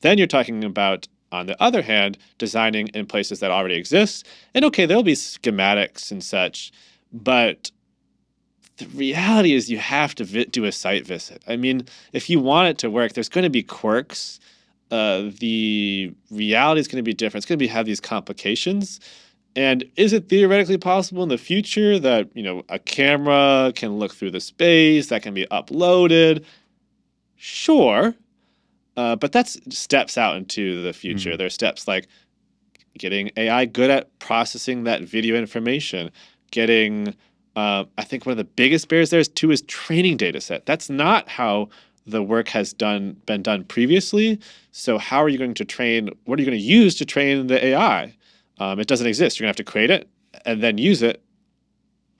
Then 0.00 0.18
you're 0.18 0.26
talking 0.26 0.64
about, 0.64 1.06
on 1.30 1.46
the 1.46 1.62
other 1.62 1.82
hand, 1.82 2.18
designing 2.38 2.88
in 2.88 3.06
places 3.06 3.38
that 3.38 3.52
already 3.52 3.76
exist. 3.76 4.26
And 4.54 4.64
okay, 4.64 4.86
there'll 4.86 5.04
be 5.04 5.12
schematics 5.12 6.10
and 6.10 6.24
such, 6.24 6.72
but 7.12 7.70
the 8.80 8.86
reality 8.96 9.52
is 9.52 9.70
you 9.70 9.78
have 9.78 10.14
to 10.16 10.24
vi- 10.24 10.44
do 10.46 10.64
a 10.64 10.72
site 10.72 11.06
visit. 11.06 11.42
I 11.46 11.56
mean, 11.56 11.86
if 12.12 12.28
you 12.28 12.40
want 12.40 12.68
it 12.68 12.78
to 12.78 12.90
work, 12.90 13.12
there's 13.12 13.28
going 13.28 13.44
to 13.44 13.50
be 13.50 13.62
quirks. 13.62 14.40
Uh, 14.90 15.30
the 15.38 16.12
reality 16.30 16.80
is 16.80 16.88
going 16.88 17.02
to 17.02 17.08
be 17.08 17.14
different. 17.14 17.44
It's 17.44 17.48
going 17.48 17.58
to 17.58 17.62
be 17.62 17.68
have 17.68 17.86
these 17.86 18.00
complications. 18.00 19.00
And 19.56 19.84
is 19.96 20.12
it 20.12 20.28
theoretically 20.28 20.78
possible 20.78 21.22
in 21.22 21.28
the 21.28 21.38
future 21.38 21.98
that 21.98 22.28
you 22.34 22.42
know 22.42 22.62
a 22.68 22.78
camera 22.78 23.72
can 23.74 23.98
look 23.98 24.14
through 24.14 24.30
the 24.30 24.40
space 24.40 25.08
that 25.08 25.22
can 25.22 25.34
be 25.34 25.46
uploaded? 25.50 26.44
Sure, 27.36 28.14
uh, 28.96 29.16
but 29.16 29.32
that's 29.32 29.58
steps 29.76 30.16
out 30.16 30.36
into 30.36 30.82
the 30.82 30.92
future. 30.92 31.32
Mm. 31.32 31.38
There 31.38 31.46
are 31.46 31.50
steps 31.50 31.88
like 31.88 32.06
getting 32.98 33.30
AI 33.36 33.64
good 33.64 33.90
at 33.90 34.16
processing 34.18 34.84
that 34.84 35.02
video 35.02 35.36
information, 35.36 36.10
getting 36.50 37.14
uh, 37.60 37.84
I 37.98 38.04
think 38.04 38.24
one 38.24 38.30
of 38.30 38.38
the 38.38 38.44
biggest 38.44 38.88
barriers 38.88 39.10
there 39.10 39.20
is 39.20 39.28
too 39.28 39.50
is 39.50 39.60
training 39.62 40.16
data 40.16 40.40
set. 40.40 40.64
That's 40.64 40.88
not 40.88 41.28
how 41.28 41.68
the 42.06 42.22
work 42.22 42.48
has 42.48 42.72
done 42.72 43.18
been 43.26 43.42
done 43.42 43.64
previously. 43.64 44.40
So 44.72 44.96
how 44.96 45.22
are 45.22 45.28
you 45.28 45.36
going 45.36 45.52
to 45.52 45.66
train? 45.66 46.08
What 46.24 46.38
are 46.38 46.42
you 46.42 46.46
going 46.46 46.58
to 46.58 46.64
use 46.64 46.94
to 46.96 47.04
train 47.04 47.48
the 47.48 47.62
AI? 47.62 48.16
Um, 48.60 48.80
it 48.80 48.88
doesn't 48.88 49.06
exist. 49.06 49.38
You're 49.38 49.44
going 49.44 49.54
to 49.54 49.60
have 49.60 49.66
to 49.66 49.70
create 49.70 49.90
it 49.90 50.08
and 50.46 50.62
then 50.62 50.78
use 50.78 51.02
it, 51.02 51.22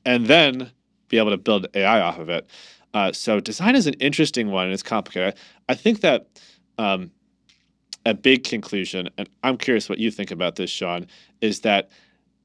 and 0.04 0.26
then 0.26 0.70
be 1.08 1.16
able 1.16 1.30
to 1.30 1.38
build 1.38 1.66
AI 1.72 2.00
off 2.02 2.18
of 2.18 2.28
it. 2.28 2.46
Uh, 2.92 3.10
so 3.12 3.40
design 3.40 3.76
is 3.76 3.86
an 3.86 3.94
interesting 3.94 4.50
one 4.50 4.64
and 4.64 4.74
it's 4.74 4.82
complicated. 4.82 5.36
I 5.70 5.74
think 5.74 6.02
that 6.02 6.26
um, 6.76 7.10
a 8.04 8.12
big 8.12 8.44
conclusion, 8.44 9.08
and 9.16 9.26
I'm 9.42 9.56
curious 9.56 9.88
what 9.88 9.98
you 9.98 10.10
think 10.10 10.32
about 10.32 10.56
this, 10.56 10.68
Sean, 10.68 11.06
is 11.40 11.60
that 11.60 11.88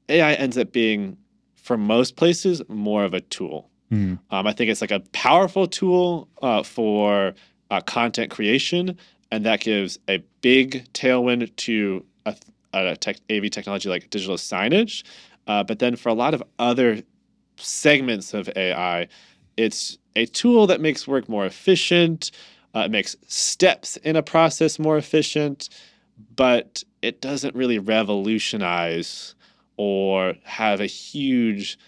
AI 0.08 0.32
ends 0.34 0.56
up 0.56 0.72
being 0.72 1.18
for 1.66 1.76
most 1.76 2.14
places 2.14 2.62
more 2.68 3.02
of 3.02 3.12
a 3.12 3.20
tool. 3.20 3.68
Mm. 3.90 4.20
Um, 4.30 4.46
I 4.46 4.52
think 4.52 4.70
it's 4.70 4.80
like 4.80 4.92
a 4.92 5.00
powerful 5.12 5.66
tool 5.66 6.28
uh, 6.40 6.62
for 6.62 7.34
uh, 7.72 7.80
content 7.80 8.30
creation, 8.30 8.96
and 9.32 9.44
that 9.44 9.60
gives 9.60 9.98
a 10.08 10.18
big 10.42 10.86
tailwind 10.92 11.54
to 11.56 12.04
a, 12.24 12.36
a 12.72 12.96
tech, 12.96 13.16
AV 13.30 13.50
technology 13.50 13.88
like 13.88 14.08
digital 14.10 14.36
signage. 14.36 15.02
Uh, 15.48 15.64
but 15.64 15.80
then 15.80 15.96
for 15.96 16.08
a 16.08 16.14
lot 16.14 16.34
of 16.34 16.42
other 16.60 17.02
segments 17.56 18.32
of 18.32 18.48
AI, 18.54 19.08
it's 19.56 19.98
a 20.14 20.26
tool 20.26 20.68
that 20.68 20.80
makes 20.80 21.08
work 21.08 21.28
more 21.28 21.46
efficient. 21.46 22.30
Uh, 22.76 22.80
it 22.80 22.92
makes 22.92 23.16
steps 23.26 23.96
in 23.98 24.14
a 24.14 24.22
process 24.22 24.78
more 24.78 24.98
efficient, 24.98 25.68
but 26.36 26.84
it 27.02 27.20
doesn't 27.20 27.56
really 27.56 27.80
revolutionize 27.80 29.34
or 29.76 30.34
have 30.44 30.80
a 30.80 30.86
huge 30.86 31.78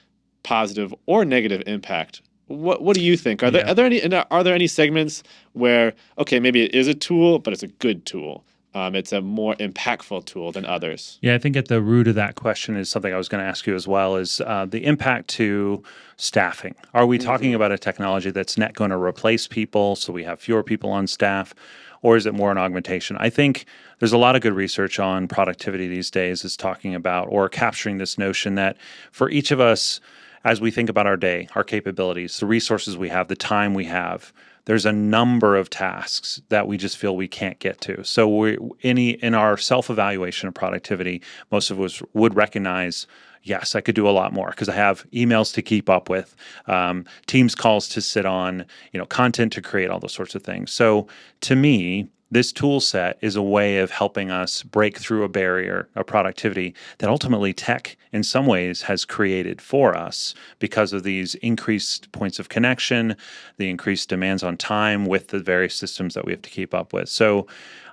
positive 0.42 0.94
or 1.06 1.24
negative 1.24 1.62
impact. 1.66 2.22
What 2.46 2.82
what 2.82 2.96
do 2.96 3.02
you 3.02 3.16
think? 3.16 3.42
Are 3.42 3.50
there 3.50 3.64
yeah. 3.64 3.72
are 3.72 3.74
there 3.74 3.86
any 3.86 4.02
are 4.30 4.44
there 4.44 4.54
any 4.54 4.66
segments 4.66 5.22
where 5.52 5.92
okay 6.16 6.40
maybe 6.40 6.62
it 6.64 6.74
is 6.74 6.88
a 6.88 6.94
tool 6.94 7.38
but 7.38 7.52
it's 7.52 7.62
a 7.62 7.68
good 7.68 8.06
tool? 8.06 8.44
Um, 8.74 8.94
it's 8.94 9.12
a 9.12 9.20
more 9.20 9.54
impactful 9.56 10.26
tool 10.26 10.52
than 10.52 10.64
others. 10.66 11.18
Yeah, 11.22 11.34
I 11.34 11.38
think 11.38 11.56
at 11.56 11.68
the 11.68 11.80
root 11.80 12.06
of 12.06 12.14
that 12.16 12.34
question 12.34 12.76
is 12.76 12.90
something 12.90 13.12
I 13.12 13.16
was 13.16 13.28
going 13.28 13.42
to 13.42 13.48
ask 13.48 13.66
you 13.66 13.74
as 13.74 13.88
well 13.88 14.16
is 14.16 14.42
uh, 14.42 14.66
the 14.66 14.84
impact 14.84 15.28
to 15.30 15.82
staffing. 16.16 16.74
Are 16.92 17.06
we 17.06 17.18
talking 17.18 17.48
mm-hmm. 17.48 17.56
about 17.56 17.72
a 17.72 17.78
technology 17.78 18.30
that's 18.30 18.58
not 18.58 18.74
going 18.74 18.90
to 18.90 18.98
replace 18.98 19.48
people 19.48 19.96
so 19.96 20.12
we 20.12 20.22
have 20.24 20.38
fewer 20.38 20.62
people 20.62 20.90
on 20.90 21.06
staff? 21.06 21.54
Or 22.02 22.16
is 22.16 22.26
it 22.26 22.34
more 22.34 22.50
an 22.50 22.58
augmentation? 22.58 23.16
I 23.18 23.30
think 23.30 23.66
there's 23.98 24.12
a 24.12 24.18
lot 24.18 24.36
of 24.36 24.42
good 24.42 24.52
research 24.52 24.98
on 24.98 25.28
productivity 25.28 25.88
these 25.88 26.10
days 26.10 26.44
is 26.44 26.56
talking 26.56 26.94
about 26.94 27.28
or 27.30 27.48
capturing 27.48 27.98
this 27.98 28.18
notion 28.18 28.54
that 28.56 28.76
for 29.12 29.30
each 29.30 29.50
of 29.50 29.60
us 29.60 30.00
as 30.44 30.60
we 30.60 30.70
think 30.70 30.88
about 30.88 31.06
our 31.06 31.16
day, 31.16 31.48
our 31.54 31.64
capabilities, 31.64 32.38
the 32.38 32.46
resources 32.46 32.96
we 32.96 33.08
have, 33.08 33.28
the 33.28 33.36
time 33.36 33.74
we 33.74 33.84
have, 33.84 34.32
there's 34.66 34.86
a 34.86 34.92
number 34.92 35.56
of 35.56 35.70
tasks 35.70 36.42
that 36.50 36.66
we 36.68 36.76
just 36.76 36.98
feel 36.98 37.16
we 37.16 37.26
can't 37.26 37.58
get 37.58 37.80
to. 37.80 38.04
So 38.04 38.28
we 38.28 38.58
any 38.82 39.10
in 39.10 39.34
our 39.34 39.56
self-evaluation 39.56 40.46
of 40.46 40.54
productivity, 40.54 41.22
most 41.50 41.70
of 41.70 41.80
us 41.80 42.02
would 42.12 42.36
recognize 42.36 43.06
yes, 43.42 43.74
I 43.74 43.80
could 43.80 43.94
do 43.94 44.08
a 44.08 44.10
lot 44.10 44.32
more 44.32 44.50
because 44.50 44.68
I 44.68 44.74
have 44.74 45.08
emails 45.10 45.52
to 45.54 45.62
keep 45.62 45.88
up 45.88 46.08
with, 46.08 46.34
um, 46.66 47.04
Teams 47.26 47.54
calls 47.54 47.88
to 47.90 48.00
sit 48.00 48.26
on, 48.26 48.64
you 48.92 48.98
know, 48.98 49.06
content 49.06 49.52
to 49.54 49.62
create, 49.62 49.90
all 49.90 50.00
those 50.00 50.14
sorts 50.14 50.34
of 50.34 50.42
things. 50.42 50.72
So 50.72 51.06
to 51.42 51.56
me, 51.56 52.08
this 52.30 52.52
tool 52.52 52.80
set 52.80 53.18
is 53.22 53.36
a 53.36 53.42
way 53.42 53.78
of 53.78 53.90
helping 53.90 54.30
us 54.30 54.62
break 54.62 54.98
through 54.98 55.24
a 55.24 55.28
barrier 55.28 55.88
of 55.94 56.06
productivity 56.06 56.74
that 56.98 57.08
ultimately 57.08 57.54
tech 57.54 57.96
in 58.12 58.22
some 58.22 58.46
ways 58.46 58.82
has 58.82 59.04
created 59.04 59.62
for 59.62 59.96
us 59.96 60.34
because 60.58 60.92
of 60.92 61.04
these 61.04 61.34
increased 61.36 62.12
points 62.12 62.38
of 62.38 62.50
connection, 62.50 63.16
the 63.56 63.70
increased 63.70 64.10
demands 64.10 64.42
on 64.42 64.56
time 64.56 65.06
with 65.06 65.28
the 65.28 65.38
various 65.38 65.74
systems 65.74 66.14
that 66.14 66.26
we 66.26 66.32
have 66.32 66.42
to 66.42 66.50
keep 66.50 66.74
up 66.74 66.92
with. 66.92 67.08
So 67.08 67.46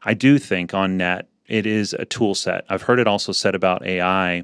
I 0.03 0.13
do 0.13 0.37
think 0.37 0.73
on 0.73 0.97
net, 0.97 1.27
it 1.47 1.65
is 1.65 1.93
a 1.93 2.05
tool 2.05 2.35
set. 2.35 2.65
I've 2.69 2.81
heard 2.81 2.99
it 2.99 3.07
also 3.07 3.31
said 3.31 3.55
about 3.55 3.85
AI 3.85 4.43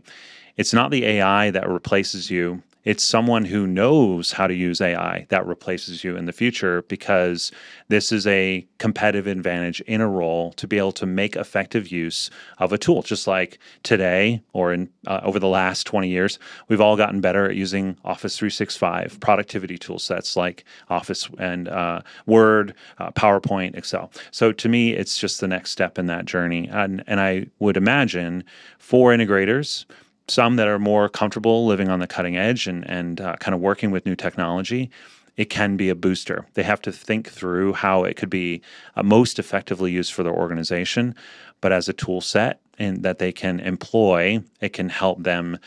it's 0.62 0.74
not 0.76 0.92
the 0.92 1.04
AI 1.06 1.50
that 1.50 1.68
replaces 1.68 2.30
you. 2.30 2.62
It's 2.84 3.04
someone 3.04 3.46
who 3.46 3.66
knows 3.66 4.32
how 4.32 4.46
to 4.46 4.54
use 4.54 4.80
AI 4.80 5.26
that 5.30 5.48
replaces 5.48 6.04
you 6.04 6.16
in 6.16 6.26
the 6.26 6.32
future 6.32 6.84
because 6.84 7.52
this 7.88 8.12
is 8.12 8.28
a 8.28 8.68
competitive 8.78 9.26
advantage 9.26 9.82
in 9.82 10.02
a 10.02 10.08
role 10.08 10.52
to 10.54 10.68
be 10.68 10.78
able 10.78 10.92
to 10.92 11.08
make 11.08 11.36
effective 11.36 11.92
use 11.92 12.30
of 12.60 12.72
a 12.72 12.78
tool. 12.78 13.02
Just 13.02 13.26
like 13.26 13.58
today 13.82 14.44
or 14.54 14.72
in 14.72 14.88
uh, 15.08 15.22
over 15.24 15.40
the 15.40 15.48
last 15.48 15.88
20 15.88 16.08
years, 16.08 16.38
we've 16.68 16.82
all 16.82 16.96
gotten 16.96 17.22
better 17.22 17.50
at 17.50 17.56
using 17.56 17.98
Office 18.06 18.38
365 18.38 19.20
productivity 19.20 19.80
tool 19.80 19.98
sets 19.98 20.36
like 20.36 20.64
Office 20.92 21.28
and 21.40 21.70
uh, 21.70 22.02
Word, 22.28 22.76
uh, 23.00 23.10
PowerPoint, 23.14 23.76
Excel. 23.76 24.12
So 24.30 24.52
to 24.52 24.70
me, 24.70 24.92
it's 24.92 25.18
just 25.18 25.42
the 25.42 25.48
next 25.48 25.72
step 25.72 25.98
in 25.98 26.06
that 26.06 26.26
journey. 26.26 26.70
And, 26.72 27.04
and 27.08 27.20
I 27.20 27.48
would 27.58 27.78
imagine 27.78 28.44
for 28.78 29.10
integrators, 29.10 29.86
some 30.32 30.56
that 30.56 30.68
are 30.68 30.80
more 30.80 31.10
comfortable 31.10 31.66
living 31.66 31.90
on 31.90 32.00
the 32.00 32.08
cutting 32.08 32.38
edge 32.38 32.68
and, 32.68 32.90
and 32.90 33.20
uh, 33.20 33.36
kind 33.38 33.54
of 33.54 33.62
working 33.62 33.92
with 33.92 34.06
new 34.06 34.16
technology, 34.16 34.90
it 35.38 35.50
can 35.50 35.78
be 35.78 35.90
a 35.90 35.96
booster. 35.96 36.46
They 36.54 36.64
have 36.64 36.82
to 36.84 36.92
think 36.92 37.30
through 37.30 37.74
how 37.74 38.04
it 38.04 38.16
could 38.16 38.30
be 38.30 38.62
uh, 38.96 39.04
most 39.04 39.40
effectively 39.40 39.92
used 39.92 40.14
for 40.14 40.24
their 40.24 40.34
organization, 40.34 41.16
but 41.60 41.72
as 41.72 41.90
a 41.90 41.94
tool 41.94 42.22
set 42.22 42.62
and 42.80 43.04
that 43.04 43.20
they 43.20 43.32
can 43.32 43.60
employ, 43.60 44.42
it 44.62 44.74
can 44.74 44.90
help 44.90 45.24
them 45.24 45.60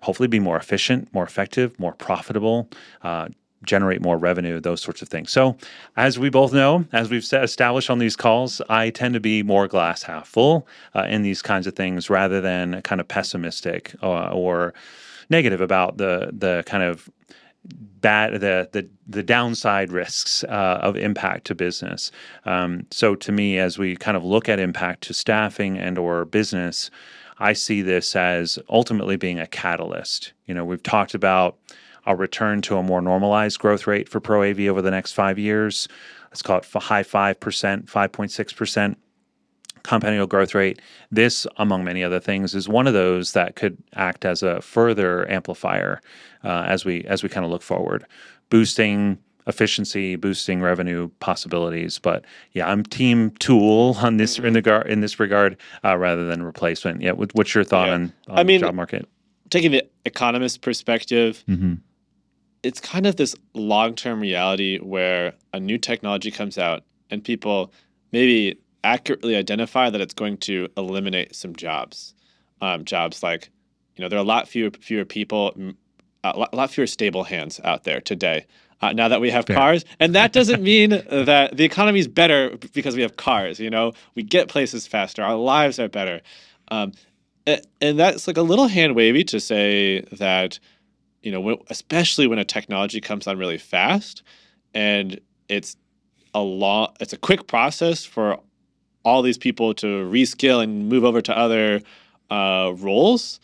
hopefully 0.00 0.28
be 0.28 0.38
more 0.38 0.56
efficient, 0.56 1.12
more 1.12 1.24
effective, 1.24 1.78
more 1.78 1.92
profitable, 1.92 2.68
uh, 3.02 3.28
generate 3.64 4.00
more 4.00 4.16
revenue, 4.16 4.60
those 4.60 4.80
sorts 4.80 5.02
of 5.02 5.08
things. 5.08 5.30
So, 5.30 5.56
as 5.96 6.18
we 6.18 6.30
both 6.30 6.52
know, 6.52 6.86
as 6.92 7.10
we've 7.10 7.26
established 7.32 7.90
on 7.90 7.98
these 7.98 8.16
calls, 8.16 8.60
I 8.68 8.90
tend 8.90 9.14
to 9.14 9.20
be 9.20 9.42
more 9.42 9.68
glass 9.68 10.02
half 10.02 10.28
full 10.28 10.66
uh, 10.94 11.06
in 11.08 11.22
these 11.22 11.42
kinds 11.42 11.66
of 11.66 11.74
things 11.74 12.08
rather 12.08 12.40
than 12.40 12.80
kind 12.82 13.00
of 13.00 13.08
pessimistic 13.08 13.94
uh, 14.02 14.30
or 14.30 14.74
negative 15.28 15.60
about 15.60 15.98
the 15.98 16.30
the 16.32 16.62
kind 16.66 16.82
of 16.82 17.08
bad 17.64 18.32
the 18.40 18.68
the 18.72 18.88
the 19.06 19.22
downside 19.22 19.92
risks 19.92 20.42
uh, 20.44 20.78
of 20.80 20.96
impact 20.96 21.46
to 21.46 21.54
business. 21.54 22.10
Um, 22.46 22.86
so, 22.90 23.14
to 23.14 23.32
me, 23.32 23.58
as 23.58 23.78
we 23.78 23.94
kind 23.96 24.16
of 24.16 24.24
look 24.24 24.48
at 24.48 24.58
impact 24.58 25.02
to 25.04 25.14
staffing 25.14 25.78
and 25.78 25.98
or 25.98 26.24
business. 26.24 26.90
I 27.42 27.54
see 27.54 27.80
this 27.80 28.14
as 28.14 28.58
ultimately 28.68 29.16
being 29.16 29.40
a 29.40 29.46
catalyst. 29.46 30.34
You 30.44 30.52
know, 30.52 30.62
we've 30.62 30.82
talked 30.82 31.14
about 31.14 31.56
a 32.10 32.16
return 32.16 32.60
to 32.62 32.76
a 32.76 32.82
more 32.82 33.00
normalized 33.00 33.58
growth 33.58 33.86
rate 33.86 34.08
for 34.08 34.20
Pro 34.20 34.42
AV 34.42 34.60
over 34.62 34.82
the 34.82 34.90
next 34.90 35.12
five 35.12 35.38
years. 35.38 35.88
Let's 36.30 36.42
call 36.42 36.58
it 36.58 36.66
a 36.74 36.78
high 36.78 37.02
5%, 37.02 37.34
5.6%. 37.86 38.96
compound 39.82 40.10
annual 40.12 40.26
growth 40.26 40.54
rate. 40.54 40.80
This, 41.10 41.46
among 41.56 41.84
many 41.84 42.04
other 42.04 42.20
things, 42.20 42.54
is 42.54 42.68
one 42.68 42.86
of 42.86 42.92
those 42.92 43.32
that 43.32 43.56
could 43.56 43.78
act 43.94 44.24
as 44.24 44.42
a 44.42 44.60
further 44.60 45.28
amplifier 45.30 46.00
uh, 46.44 46.64
as 46.68 46.84
we 46.84 47.04
as 47.04 47.22
we 47.22 47.28
kind 47.28 47.44
of 47.44 47.50
look 47.50 47.62
forward, 47.62 48.04
boosting 48.50 49.18
efficiency, 49.46 50.16
boosting 50.16 50.60
revenue 50.60 51.08
possibilities. 51.20 51.98
But 51.98 52.24
yeah, 52.52 52.70
I'm 52.70 52.82
team 52.84 53.30
tool 53.38 53.96
on 54.00 54.18
this 54.18 54.38
in, 54.38 54.52
the, 54.52 54.84
in 54.86 55.00
this 55.00 55.18
regard 55.18 55.56
uh, 55.84 55.96
rather 55.96 56.26
than 56.26 56.42
replacement. 56.42 57.00
Yeah, 57.00 57.12
what's 57.12 57.54
your 57.54 57.64
thought 57.64 57.88
Yeah. 57.88 57.94
on, 57.94 58.12
on 58.28 58.38
I 58.38 58.42
mean, 58.44 58.60
the 58.60 58.66
job 58.66 58.74
market? 58.74 59.08
taking 59.48 59.72
the 59.72 59.82
economist 60.04 60.60
perspective, 60.60 61.42
Mm-hmm. 61.48 61.74
It's 62.62 62.80
kind 62.80 63.06
of 63.06 63.16
this 63.16 63.34
long 63.54 63.94
term 63.94 64.20
reality 64.20 64.78
where 64.78 65.34
a 65.52 65.60
new 65.60 65.78
technology 65.78 66.30
comes 66.30 66.58
out 66.58 66.82
and 67.10 67.22
people 67.24 67.72
maybe 68.12 68.58
accurately 68.84 69.36
identify 69.36 69.90
that 69.90 70.00
it's 70.00 70.14
going 70.14 70.36
to 70.38 70.68
eliminate 70.76 71.34
some 71.34 71.54
jobs. 71.54 72.14
Um, 72.60 72.84
jobs 72.84 73.22
like, 73.22 73.50
you 73.96 74.02
know, 74.02 74.08
there 74.08 74.18
are 74.18 74.22
a 74.22 74.26
lot 74.26 74.48
fewer 74.48 74.70
fewer 74.80 75.04
people, 75.04 75.54
a 76.24 76.38
lot, 76.38 76.50
a 76.52 76.56
lot 76.56 76.70
fewer 76.70 76.86
stable 76.86 77.24
hands 77.24 77.60
out 77.64 77.84
there 77.84 78.00
today. 78.00 78.46
Uh, 78.82 78.92
now 78.92 79.08
that 79.08 79.20
we 79.20 79.30
have 79.30 79.44
Fair. 79.46 79.56
cars, 79.56 79.84
and 79.98 80.14
that 80.14 80.32
doesn't 80.32 80.62
mean 80.72 80.90
that 80.90 81.54
the 81.54 81.64
economy 81.64 82.00
is 82.00 82.08
better 82.08 82.56
because 82.72 82.96
we 82.96 83.02
have 83.02 83.16
cars. 83.16 83.60
You 83.60 83.68
know, 83.68 83.92
we 84.14 84.22
get 84.22 84.48
places 84.48 84.86
faster. 84.86 85.22
Our 85.22 85.36
lives 85.36 85.78
are 85.78 85.88
better, 85.88 86.22
um, 86.70 86.92
a- 87.46 87.62
and 87.82 87.98
that's 87.98 88.26
like 88.26 88.38
a 88.38 88.42
little 88.42 88.68
hand 88.68 88.94
wavy 88.96 89.22
to 89.24 89.40
say 89.40 90.00
that 90.12 90.58
you 91.22 91.30
know, 91.32 91.40
when, 91.40 91.56
especially 91.68 92.26
when 92.26 92.38
a 92.38 92.44
technology 92.44 93.00
comes 93.00 93.26
on 93.26 93.38
really 93.38 93.58
fast 93.58 94.22
and 94.74 95.20
it's 95.48 95.76
a 96.34 96.40
long, 96.40 96.94
it's 97.00 97.12
a 97.12 97.18
quick 97.18 97.46
process 97.46 98.04
for 98.04 98.38
all 99.04 99.22
these 99.22 99.38
people 99.38 99.74
to 99.74 99.86
reskill 100.10 100.62
and 100.62 100.88
move 100.88 101.04
over 101.04 101.20
to 101.20 101.36
other 101.36 101.80
uh, 102.30 102.72
roles, 102.76 103.40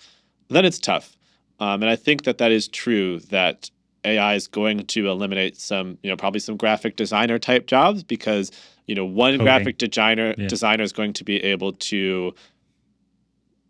then 0.49 0.64
it's 0.64 0.78
tough. 0.78 1.16
Um, 1.59 1.83
and 1.83 1.90
I 1.90 1.97
think 1.97 2.25
that 2.25 2.38
that 2.38 2.52
is 2.52 2.68
true 2.68 3.21
that 3.30 3.71
AI 4.04 4.35
is 4.35 4.47
going 4.47 4.85
to 4.87 5.09
eliminate 5.09 5.56
some, 5.56 5.99
you 6.02 6.11
know, 6.11 6.16
probably 6.16 6.40
some 6.40 6.56
graphic 6.56 6.97
designer 6.97 7.38
type 7.38 7.66
jobs 7.66 8.02
because, 8.04 8.52
you 8.87 8.95
know, 8.95 9.04
one 9.04 9.33
Coding. 9.33 9.45
graphic 9.47 9.78
designer 9.78 10.35
Yeah. 10.37 10.49
designer 10.49 10.85
is 10.85 10.92
going 10.92 11.14
to 11.14 11.25
be 11.25 11.42
able 11.42 11.73
to 11.73 12.35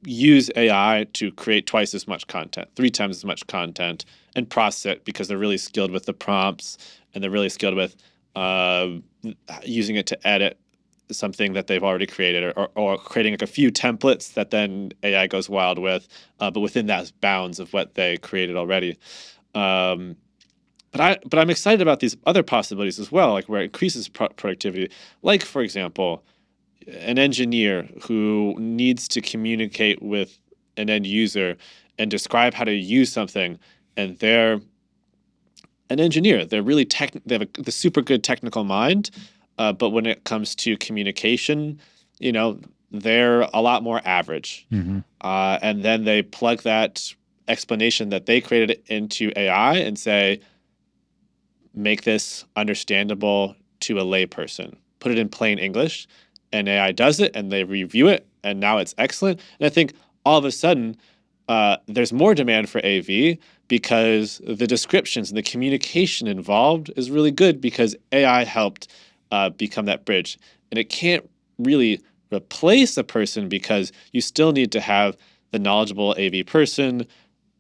use 0.05 0.51
AI 0.57 1.07
to 1.15 1.33
create 1.33 1.67
twice 1.67 1.95
as 1.95 2.07
much 2.07 2.27
content, 2.27 2.69
three 2.77 2.91
times 2.91 3.17
as 3.17 3.25
much 3.25 3.47
content, 3.47 4.05
and 4.35 4.49
process 4.49 4.87
it 4.87 5.05
because 5.05 5.29
they're 5.29 5.39
really 5.39 5.59
skilled 5.59 5.91
with 5.91 6.07
the 6.07 6.13
prompts 6.13 6.79
and 7.15 7.23
they're 7.23 7.31
really 7.31 7.49
skilled 7.49 7.75
with 7.75 7.97
uh, 8.37 8.89
using 9.65 9.97
it 9.97 10.07
to 10.07 10.29
edit 10.29 10.59
something 11.11 11.53
that 11.55 11.67
they've 11.67 11.85
already 11.85 12.07
created 12.07 12.43
or, 12.45 12.53
or, 12.53 12.71
or 12.75 12.99
creating 12.99 13.33
like 13.33 13.43
a 13.43 13.47
few 13.47 13.71
templates 13.71 14.35
that 14.35 14.51
then 14.51 14.93
AI 15.03 15.27
goes 15.27 15.49
wild 15.49 15.79
with, 15.79 16.09
uh, 16.41 16.51
but 16.51 16.61
within 16.61 16.87
that 16.87 17.13
bounds 17.21 17.61
of 17.61 17.73
what 17.73 17.95
they 17.95 18.17
created 18.19 18.57
already. 18.57 18.97
Um, 19.55 20.17
but 20.93 21.01
I 21.01 21.19
but 21.29 21.39
I'm 21.39 21.51
excited 21.51 21.83
about 21.83 22.01
these 22.01 22.17
other 22.27 22.43
possibilities 22.43 22.99
as 22.99 23.13
well, 23.13 23.33
like 23.33 23.47
where 23.49 23.61
it 23.61 23.65
increases 23.67 24.09
pro- 24.09 24.29
productivity. 24.31 24.91
Like 25.23 25.43
for 25.45 25.63
example, 25.63 26.25
an 26.87 27.19
engineer 27.19 27.89
who 28.03 28.55
needs 28.59 29.09
to 29.09 29.21
communicate 29.21 30.03
with 30.03 30.39
an 30.77 30.91
end 30.91 31.07
user 31.07 31.57
and 31.99 32.11
describe 32.11 32.55
how 32.55 32.65
to 32.65 32.73
use 32.73 33.13
something, 33.13 33.59
and 33.97 34.19
they're 34.19 34.61
an 35.89 36.01
engineer. 36.01 36.45
They're 36.45 36.63
really 36.63 36.85
tech. 36.85 37.13
They 37.25 37.37
have 37.37 37.43
a, 37.43 37.63
the 37.63 37.73
super 37.73 38.03
good 38.03 38.23
technical 38.23 38.65
mind, 38.65 39.11
uh, 39.59 39.73
but 39.73 39.91
when 39.91 40.07
it 40.07 40.25
comes 40.25 40.55
to 40.57 40.77
communication, 40.77 41.81
you 42.19 42.33
know, 42.33 42.61
they're 42.91 43.43
a 43.53 43.61
lot 43.61 43.83
more 43.83 44.01
average. 44.05 44.67
Mm-hmm. 44.73 45.01
Uh, 45.21 45.59
and 45.63 45.83
then 45.83 46.05
they 46.05 46.23
plug 46.23 46.63
that 46.63 47.13
explanation 47.49 48.11
that 48.11 48.27
they 48.27 48.41
created 48.41 48.83
into 48.87 49.33
AI 49.37 49.77
and 49.77 49.99
say, 49.99 50.41
make 51.75 52.03
this 52.03 52.45
understandable 52.57 53.55
to 53.81 53.99
a 53.99 54.03
layperson. 54.03 54.77
Put 54.99 55.13
it 55.13 55.19
in 55.19 55.29
plain 55.29 55.59
English, 55.59 56.09
and 56.57 56.69
AI 56.69 56.93
does 56.93 57.21
it, 57.21 57.35
and 57.35 57.53
they 57.53 57.65
review 57.65 58.09
it, 58.09 58.27
and 58.43 58.61
now 58.61 58.79
it's 58.79 58.95
excellent. 58.99 59.41
And 59.61 59.67
I 59.67 59.71
think 59.71 59.95
all 60.25 60.39
of 60.39 60.45
a 60.45 60.51
sudden, 60.53 60.97
uh, 61.49 61.77
there's 61.87 62.13
more 62.13 62.35
demand 62.35 62.69
for 62.69 62.85
AV 62.85 63.39
because 63.69 64.41
the 64.47 64.67
descriptions 64.67 65.31
and 65.31 65.37
the 65.37 65.43
communication 65.43 66.27
involved 66.27 66.91
is 66.97 67.11
really 67.11 67.31
good 67.31 67.61
because 67.61 67.97
AI 68.13 68.45
helped 68.45 68.89
uh, 69.31 69.51
become 69.51 69.85
that 69.87 70.05
bridge. 70.05 70.39
And 70.71 70.79
it 70.79 70.89
can't 70.89 71.29
really 71.59 72.01
replace 72.33 72.97
a 72.97 73.05
person 73.05 73.49
because 73.49 73.93
you 74.13 74.21
still 74.21 74.53
need 74.53 74.73
to 74.73 74.81
have 74.81 75.17
the 75.53 75.59
knowledgeable 75.59 76.15
AV 76.19 76.45
person 76.47 77.07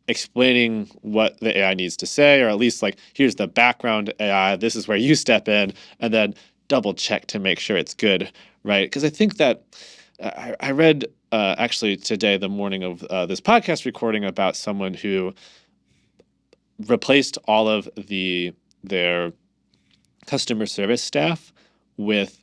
explaining 0.08 0.86
what 1.02 1.38
the 1.40 1.58
AI 1.58 1.74
needs 1.74 1.96
to 1.98 2.06
say, 2.06 2.40
or 2.40 2.48
at 2.48 2.56
least 2.58 2.82
like, 2.82 2.98
here's 3.14 3.36
the 3.36 3.48
background 3.48 4.12
AI, 4.20 4.56
this 4.56 4.76
is 4.76 4.86
where 4.86 4.96
you 4.96 5.14
step 5.14 5.48
in, 5.48 5.72
and 6.00 6.14
then 6.14 6.34
double 6.68 6.94
check 6.94 7.26
to 7.26 7.38
make 7.38 7.58
sure 7.58 7.76
it's 7.76 7.94
good, 7.94 8.30
right? 8.66 8.86
Because 8.86 9.04
I 9.04 9.10
think 9.10 9.36
that 9.36 9.64
uh, 10.20 10.30
I, 10.36 10.68
I 10.68 10.70
read 10.72 11.06
uh, 11.32 11.54
actually 11.58 11.96
today, 11.96 12.36
the 12.36 12.48
morning 12.48 12.82
of 12.82 13.02
uh, 13.04 13.26
this 13.26 13.40
podcast 13.40 13.84
recording, 13.86 14.24
about 14.24 14.56
someone 14.56 14.94
who 14.94 15.32
replaced 16.86 17.38
all 17.46 17.68
of 17.68 17.88
the 17.96 18.52
their 18.84 19.32
customer 20.26 20.66
service 20.66 21.02
staff 21.02 21.52
with 21.96 22.40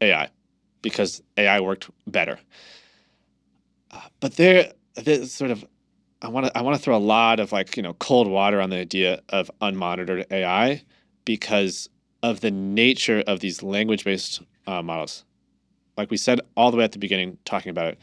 AI 0.00 0.28
because 0.82 1.22
AI 1.36 1.60
worked 1.60 1.90
better. 2.06 2.38
Uh, 3.90 4.00
but 4.20 4.36
there, 4.36 4.72
there's 4.96 5.32
sort 5.32 5.50
of, 5.50 5.64
I 6.22 6.28
want 6.28 6.46
to, 6.46 6.58
I 6.58 6.62
want 6.62 6.76
to 6.76 6.82
throw 6.82 6.96
a 6.96 6.98
lot 6.98 7.40
of 7.40 7.52
like 7.52 7.76
you 7.76 7.82
know 7.82 7.94
cold 7.94 8.28
water 8.28 8.60
on 8.60 8.70
the 8.70 8.76
idea 8.76 9.20
of 9.30 9.50
unmonitored 9.60 10.30
AI 10.30 10.82
because 11.24 11.88
of 12.22 12.40
the 12.40 12.50
nature 12.50 13.22
of 13.26 13.40
these 13.40 13.62
language-based 13.62 14.42
uh, 14.66 14.82
models. 14.82 15.24
Like 15.96 16.10
we 16.10 16.16
said 16.16 16.40
all 16.56 16.70
the 16.70 16.76
way 16.76 16.84
at 16.84 16.92
the 16.92 16.98
beginning, 16.98 17.38
talking 17.44 17.70
about 17.70 17.86
it, 17.86 17.98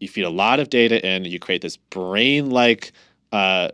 you 0.00 0.08
feed 0.08 0.24
a 0.24 0.30
lot 0.30 0.60
of 0.60 0.68
data 0.68 1.04
in, 1.06 1.24
you 1.24 1.38
create 1.38 1.62
this 1.62 1.76
brain-like 1.76 2.92
uh, 3.30 3.68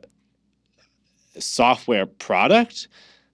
software 1.39 2.07
product 2.07 2.89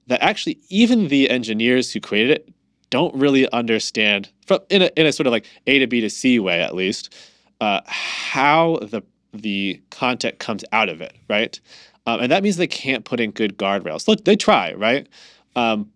that 0.07 0.23
actually 0.23 0.59
even 0.69 1.09
the 1.09 1.29
engineers 1.31 1.93
who 1.93 2.01
created 2.01 2.31
it 2.31 2.49
don't 2.91 3.15
really 3.15 3.51
understand 3.51 4.31
from 4.47 4.61
in 4.69 4.83
a, 4.83 4.91
in 4.97 5.07
a 5.07 5.13
sort 5.13 5.27
of 5.27 5.33
like 5.33 5.47
A 5.67 5.79
to 5.81 5.87
B 5.87 6.01
to 6.01 6.11
C 6.11 6.39
way 6.39 6.61
at 6.61 6.75
least 6.75 7.15
uh, 7.61 7.81
how 7.87 8.79
the 8.83 9.03
the 9.33 9.83
content 9.91 10.39
comes 10.39 10.65
out 10.73 10.89
of 10.89 11.01
it, 11.01 11.17
right? 11.29 11.59
Um, 12.07 12.21
and 12.21 12.31
that 12.31 12.43
means 12.43 12.57
they 12.57 12.67
can't 12.67 13.05
put 13.05 13.19
in 13.19 13.33
good 13.33 13.59
guardrails. 13.59 14.07
Look, 14.07 14.25
they 14.25 14.37
try, 14.37 14.75
right? 14.75 15.09
Um, 15.57 15.91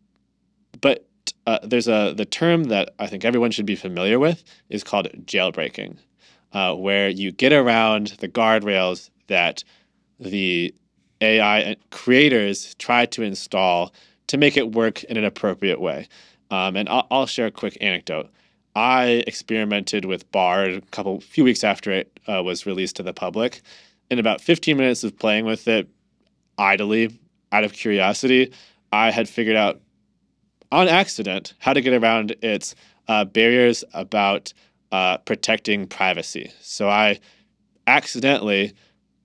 but 0.80 1.07
uh, 1.48 1.58
there's 1.62 1.88
a 1.88 2.12
the 2.14 2.26
term 2.26 2.64
that 2.64 2.94
I 2.98 3.06
think 3.06 3.24
everyone 3.24 3.50
should 3.52 3.64
be 3.64 3.74
familiar 3.74 4.18
with 4.18 4.44
is 4.68 4.84
called 4.84 5.08
jailbreaking, 5.24 5.96
uh, 6.52 6.74
where 6.74 7.08
you 7.08 7.32
get 7.32 7.54
around 7.54 8.08
the 8.18 8.28
guardrails 8.28 9.08
that 9.28 9.64
the 10.20 10.74
AI 11.22 11.76
creators 11.90 12.74
try 12.74 13.06
to 13.06 13.22
install 13.22 13.94
to 14.26 14.36
make 14.36 14.58
it 14.58 14.72
work 14.72 15.04
in 15.04 15.16
an 15.16 15.24
appropriate 15.24 15.80
way. 15.80 16.06
Um, 16.50 16.76
and 16.76 16.86
I'll, 16.86 17.06
I'll 17.10 17.26
share 17.26 17.46
a 17.46 17.50
quick 17.50 17.78
anecdote. 17.80 18.28
I 18.76 19.24
experimented 19.26 20.04
with 20.04 20.30
Bard 20.30 20.70
a 20.74 20.80
couple 20.90 21.18
few 21.22 21.44
weeks 21.44 21.64
after 21.64 21.90
it 21.90 22.20
uh, 22.28 22.42
was 22.42 22.66
released 22.66 22.96
to 22.96 23.02
the 23.02 23.14
public. 23.14 23.62
In 24.10 24.18
about 24.18 24.42
15 24.42 24.76
minutes 24.76 25.02
of 25.02 25.18
playing 25.18 25.46
with 25.46 25.66
it, 25.66 25.88
idly, 26.58 27.18
out 27.52 27.64
of 27.64 27.72
curiosity, 27.72 28.52
I 28.92 29.10
had 29.10 29.30
figured 29.30 29.56
out 29.56 29.80
on 30.70 30.88
accident 30.88 31.54
how 31.58 31.72
to 31.72 31.80
get 31.80 31.92
around 31.92 32.34
its 32.42 32.74
uh, 33.08 33.24
barriers 33.24 33.84
about 33.94 34.52
uh, 34.92 35.18
protecting 35.18 35.86
privacy. 35.86 36.50
So 36.60 36.88
I 36.88 37.20
accidentally 37.86 38.74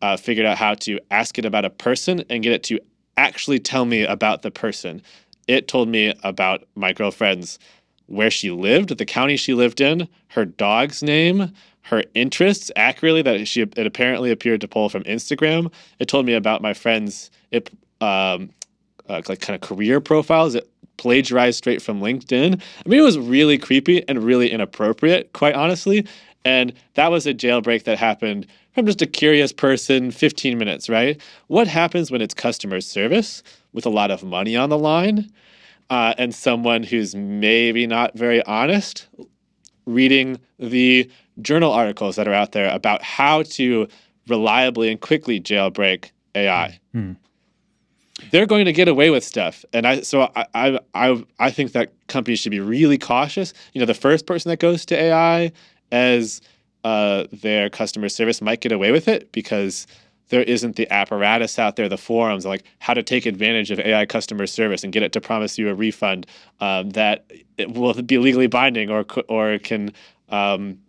uh, 0.01 0.17
figured 0.17 0.45
out 0.45 0.57
how 0.57 0.73
to 0.75 0.99
ask 1.11 1.37
it 1.37 1.45
about 1.45 1.65
a 1.65 1.69
person 1.69 2.23
and 2.29 2.43
get 2.43 2.53
it 2.53 2.63
to 2.63 2.79
actually 3.17 3.59
tell 3.59 3.85
me 3.85 4.03
about 4.03 4.41
the 4.41 4.51
person. 4.51 5.01
It 5.47 5.67
told 5.67 5.89
me 5.89 6.13
about 6.23 6.63
my 6.75 6.93
girlfriend's 6.93 7.59
where 8.07 8.31
she 8.31 8.51
lived, 8.51 8.97
the 8.97 9.05
county 9.05 9.37
she 9.37 9.53
lived 9.53 9.79
in, 9.79 10.07
her 10.29 10.45
dog's 10.45 11.01
name, 11.01 11.51
her 11.83 12.03
interests 12.13 12.71
accurately 12.75 13.21
that 13.21 13.47
she 13.47 13.61
it 13.61 13.85
apparently 13.85 14.31
appeared 14.31 14.61
to 14.61 14.67
pull 14.67 14.89
from 14.89 15.03
Instagram. 15.03 15.71
It 15.99 16.07
told 16.07 16.25
me 16.25 16.33
about 16.33 16.61
my 16.61 16.73
friend's 16.73 17.29
it 17.51 17.69
um, 18.01 18.51
uh, 19.09 19.21
like 19.27 19.41
kind 19.41 19.55
of 19.55 19.61
career 19.61 19.99
profiles. 19.99 20.55
It 20.55 20.69
plagiarized 20.97 21.57
straight 21.57 21.81
from 21.81 22.01
LinkedIn. 22.01 22.61
I 22.85 22.89
mean, 22.89 22.99
it 22.99 23.03
was 23.03 23.17
really 23.17 23.57
creepy 23.57 24.07
and 24.07 24.23
really 24.23 24.51
inappropriate, 24.51 25.33
quite 25.33 25.55
honestly. 25.55 26.05
And 26.45 26.73
that 26.95 27.09
was 27.09 27.25
a 27.25 27.33
jailbreak 27.33 27.83
that 27.83 27.97
happened 27.97 28.47
from 28.73 28.85
just 28.85 29.01
a 29.01 29.07
curious 29.07 29.53
person, 29.53 30.11
15 30.11 30.57
minutes, 30.57 30.89
right? 30.89 31.19
What 31.47 31.67
happens 31.67 32.11
when 32.11 32.21
it's 32.21 32.33
customer 32.33 32.81
service 32.81 33.43
with 33.71 33.85
a 33.85 33.89
lot 33.89 34.11
of 34.11 34.23
money 34.23 34.55
on 34.55 34.69
the 34.69 34.77
line 34.77 35.31
uh, 35.89 36.13
and 36.17 36.35
someone 36.35 36.83
who's 36.83 37.15
maybe 37.15 37.87
not 37.87 38.17
very 38.17 38.43
honest? 38.45 39.07
reading 39.85 40.39
the 40.59 41.09
journal 41.41 41.71
articles 41.71 42.15
that 42.15 42.27
are 42.27 42.33
out 42.33 42.51
there 42.51 42.73
about 42.73 43.01
how 43.01 43.43
to 43.43 43.87
reliably 44.27 44.89
and 44.89 45.01
quickly 45.01 45.39
jailbreak 45.39 46.11
AI. 46.35 46.79
Hmm. 46.93 47.13
They're 48.31 48.45
going 48.45 48.65
to 48.65 48.73
get 48.73 48.87
away 48.87 49.09
with 49.09 49.23
stuff, 49.23 49.65
and 49.73 49.87
I 49.87 50.01
so 50.01 50.31
I, 50.35 50.79
I 50.93 51.25
I 51.39 51.51
think 51.51 51.73
that 51.73 51.93
companies 52.07 52.39
should 52.39 52.51
be 52.51 52.59
really 52.59 52.97
cautious. 52.97 53.53
You 53.73 53.79
know, 53.79 53.85
the 53.85 53.93
first 53.93 54.25
person 54.25 54.49
that 54.49 54.59
goes 54.59 54.85
to 54.87 54.95
AI 54.95 55.51
as 55.91 56.41
uh, 56.83 57.25
their 57.31 57.69
customer 57.69 58.09
service 58.09 58.41
might 58.41 58.61
get 58.61 58.71
away 58.71 58.91
with 58.91 59.07
it 59.07 59.31
because 59.31 59.87
there 60.29 60.43
isn't 60.43 60.75
the 60.77 60.91
apparatus 60.91 61.59
out 61.59 61.75
there, 61.75 61.87
the 61.87 61.97
forums, 61.97 62.45
like 62.45 62.63
how 62.79 62.93
to 62.93 63.03
take 63.03 63.25
advantage 63.25 63.71
of 63.71 63.79
AI 63.79 64.05
customer 64.05 64.47
service 64.47 64.83
and 64.83 64.91
get 64.91 65.03
it 65.03 65.11
to 65.13 65.21
promise 65.21 65.57
you 65.59 65.69
a 65.69 65.75
refund 65.75 66.25
um, 66.59 66.89
that 66.91 67.25
will 67.69 67.93
be 68.01 68.17
legally 68.17 68.47
binding 68.47 68.89
or 68.89 69.05
or 69.29 69.59
can 69.59 69.93
um, 70.29 70.79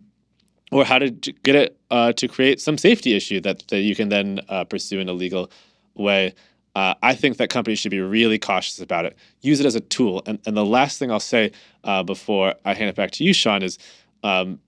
or 0.71 0.83
how 0.83 0.99
to 0.99 1.09
get 1.09 1.55
it 1.55 1.77
uh, 1.91 2.11
to 2.13 2.27
create 2.27 2.59
some 2.59 2.77
safety 2.77 3.15
issue 3.15 3.39
that, 3.41 3.67
that 3.69 3.81
you 3.81 3.95
can 3.95 4.09
then 4.09 4.41
uh, 4.49 4.63
pursue 4.65 4.99
in 4.99 5.09
a 5.09 5.13
legal 5.13 5.49
way. 5.95 6.33
Uh, 6.75 6.93
I 7.01 7.15
think 7.15 7.37
that 7.37 7.49
companies 7.49 7.79
should 7.79 7.91
be 7.91 8.01
really 8.01 8.37
cautious 8.37 8.79
about 8.79 9.05
it. 9.05 9.17
Use 9.41 9.59
it 9.61 9.65
as 9.65 9.75
a 9.75 9.79
tool. 9.79 10.21
And, 10.25 10.39
and 10.45 10.57
the 10.57 10.65
last 10.65 10.99
thing 10.99 11.09
I'll 11.09 11.19
say 11.21 11.51
uh, 11.85 12.03
before 12.03 12.53
I 12.65 12.73
hand 12.73 12.89
it 12.89 12.95
back 12.95 13.11
to 13.11 13.23
you, 13.23 13.33
Sean, 13.33 13.63
is 13.63 13.77
um, 14.23 14.59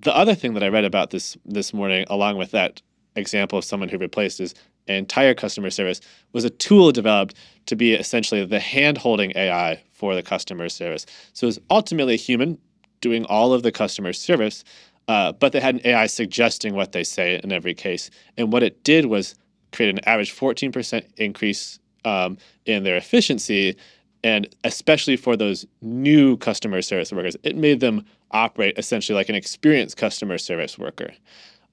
the 0.00 0.16
other 0.16 0.34
thing 0.34 0.54
that 0.54 0.62
I 0.62 0.68
read 0.68 0.84
about 0.84 1.10
this 1.10 1.36
this 1.44 1.74
morning, 1.74 2.06
along 2.08 2.38
with 2.38 2.50
that 2.52 2.80
example 3.14 3.58
of 3.58 3.64
someone 3.64 3.88
who 3.88 3.98
replaced 3.98 4.38
his 4.38 4.54
entire 4.86 5.34
customer 5.34 5.70
service, 5.70 6.00
was 6.32 6.44
a 6.44 6.50
tool 6.50 6.92
developed 6.92 7.34
to 7.66 7.76
be 7.76 7.92
essentially 7.92 8.44
the 8.44 8.60
hand-holding 8.60 9.32
AI 9.36 9.82
for 9.92 10.14
the 10.14 10.22
customer 10.22 10.68
service. 10.70 11.04
So 11.34 11.46
it's 11.46 11.58
ultimately 11.68 12.14
a 12.14 12.18
human 12.18 12.58
doing 13.00 13.26
all 13.26 13.52
of 13.52 13.62
the 13.62 13.72
customer 13.72 14.14
service, 14.14 14.64
uh, 15.08 15.32
but 15.32 15.52
they 15.52 15.60
had 15.60 15.76
an 15.76 15.80
AI 15.84 16.06
suggesting 16.06 16.74
what 16.74 16.92
they 16.92 17.04
say 17.04 17.38
in 17.42 17.52
every 17.52 17.74
case. 17.74 18.10
And 18.38 18.50
what 18.52 18.62
it 18.62 18.82
did 18.82 19.06
was 19.06 19.34
create 19.72 19.90
an 19.90 20.00
average 20.06 20.34
14% 20.34 21.04
increase 21.16 21.78
um, 22.04 22.38
in 22.66 22.84
their 22.84 22.96
efficiency. 22.96 23.76
And 24.24 24.48
especially 24.64 25.16
for 25.16 25.36
those 25.36 25.66
new 25.80 26.36
customer 26.38 26.82
service 26.82 27.12
workers, 27.12 27.36
it 27.42 27.56
made 27.56 27.80
them 27.80 28.04
operate 28.30 28.78
essentially 28.78 29.14
like 29.14 29.28
an 29.28 29.34
experienced 29.34 29.96
customer 29.96 30.38
service 30.38 30.78
worker. 30.78 31.12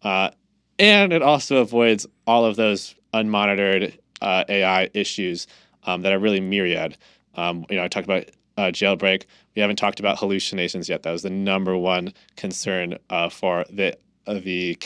Uh, 0.03 0.29
and 0.77 1.13
it 1.13 1.21
also 1.21 1.57
avoids 1.57 2.05
all 2.27 2.45
of 2.45 2.55
those 2.55 2.95
unmonitored 3.13 3.97
uh, 4.21 4.43
AI 4.49 4.89
issues 4.93 5.47
um, 5.85 6.01
that 6.01 6.11
are 6.11 6.19
really 6.19 6.41
myriad. 6.41 6.97
Um, 7.35 7.65
you 7.69 7.77
know, 7.77 7.83
I 7.83 7.87
talked 7.87 8.05
about 8.05 8.25
uh, 8.57 8.71
jailbreak. 8.71 9.25
We 9.55 9.61
haven't 9.61 9.77
talked 9.77 9.99
about 9.99 10.19
hallucinations 10.19 10.89
yet. 10.89 11.03
That 11.03 11.11
was 11.11 11.23
the 11.23 11.29
number 11.29 11.77
one 11.77 12.13
concern 12.35 12.97
uh, 13.09 13.29
for 13.29 13.65
the 13.69 13.97
uh, 14.27 14.35
the 14.35 14.77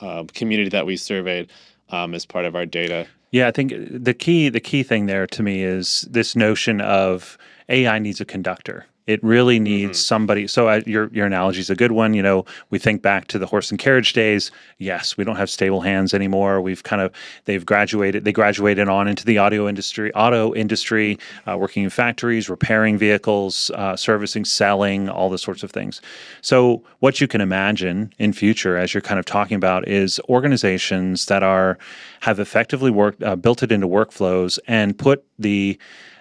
um, 0.00 0.26
community 0.28 0.70
that 0.70 0.86
we 0.86 0.96
surveyed 0.96 1.50
um, 1.90 2.14
as 2.14 2.26
part 2.26 2.44
of 2.44 2.54
our 2.54 2.66
data. 2.66 3.06
Yeah, 3.30 3.48
I 3.48 3.50
think 3.50 3.72
the 3.90 4.14
key 4.14 4.48
the 4.48 4.60
key 4.60 4.82
thing 4.82 5.06
there 5.06 5.26
to 5.26 5.42
me 5.42 5.62
is 5.62 6.02
this 6.10 6.34
notion 6.34 6.80
of 6.80 7.36
AI 7.68 7.98
needs 7.98 8.20
a 8.20 8.24
conductor. 8.24 8.86
It 9.08 9.24
really 9.24 9.58
needs 9.58 9.98
mm-hmm. 9.98 10.06
somebody. 10.12 10.46
So 10.46 10.68
uh, 10.68 10.82
your 10.84 11.08
your 11.14 11.24
analogy 11.24 11.60
is 11.60 11.70
a 11.70 11.74
good 11.74 11.92
one. 11.92 12.12
You 12.12 12.22
know, 12.22 12.44
we 12.68 12.78
think 12.78 13.00
back 13.00 13.26
to 13.28 13.38
the 13.38 13.46
horse 13.46 13.70
and 13.70 13.78
carriage 13.78 14.12
days. 14.12 14.50
Yes, 14.76 15.16
we 15.16 15.24
don't 15.24 15.36
have 15.36 15.48
stable 15.48 15.80
hands 15.80 16.12
anymore. 16.12 16.60
We've 16.60 16.82
kind 16.82 17.00
of 17.00 17.10
they've 17.46 17.64
graduated. 17.64 18.24
They 18.26 18.32
graduated 18.32 18.86
on 18.86 19.08
into 19.08 19.24
the 19.24 19.38
audio 19.38 19.66
industry, 19.66 20.12
auto 20.12 20.54
industry, 20.54 21.18
uh, 21.46 21.56
working 21.56 21.84
in 21.84 21.90
factories, 21.90 22.50
repairing 22.50 22.98
vehicles, 22.98 23.70
uh, 23.74 23.96
servicing, 23.96 24.44
selling, 24.44 25.08
all 25.08 25.30
the 25.30 25.38
sorts 25.38 25.62
of 25.62 25.70
things. 25.70 26.02
So 26.42 26.84
what 26.98 27.18
you 27.18 27.26
can 27.26 27.40
imagine 27.40 28.12
in 28.18 28.34
future, 28.34 28.76
as 28.76 28.92
you're 28.92 29.00
kind 29.00 29.18
of 29.18 29.24
talking 29.24 29.56
about, 29.56 29.88
is 29.88 30.20
organizations 30.28 31.26
that 31.26 31.42
are 31.42 31.78
have 32.20 32.38
effectively 32.38 32.90
worked 32.90 33.22
uh, 33.22 33.36
built 33.36 33.62
it 33.62 33.72
into 33.72 33.88
workflows 33.88 34.58
and 34.68 34.98
put 34.98 35.24
the 35.38 35.78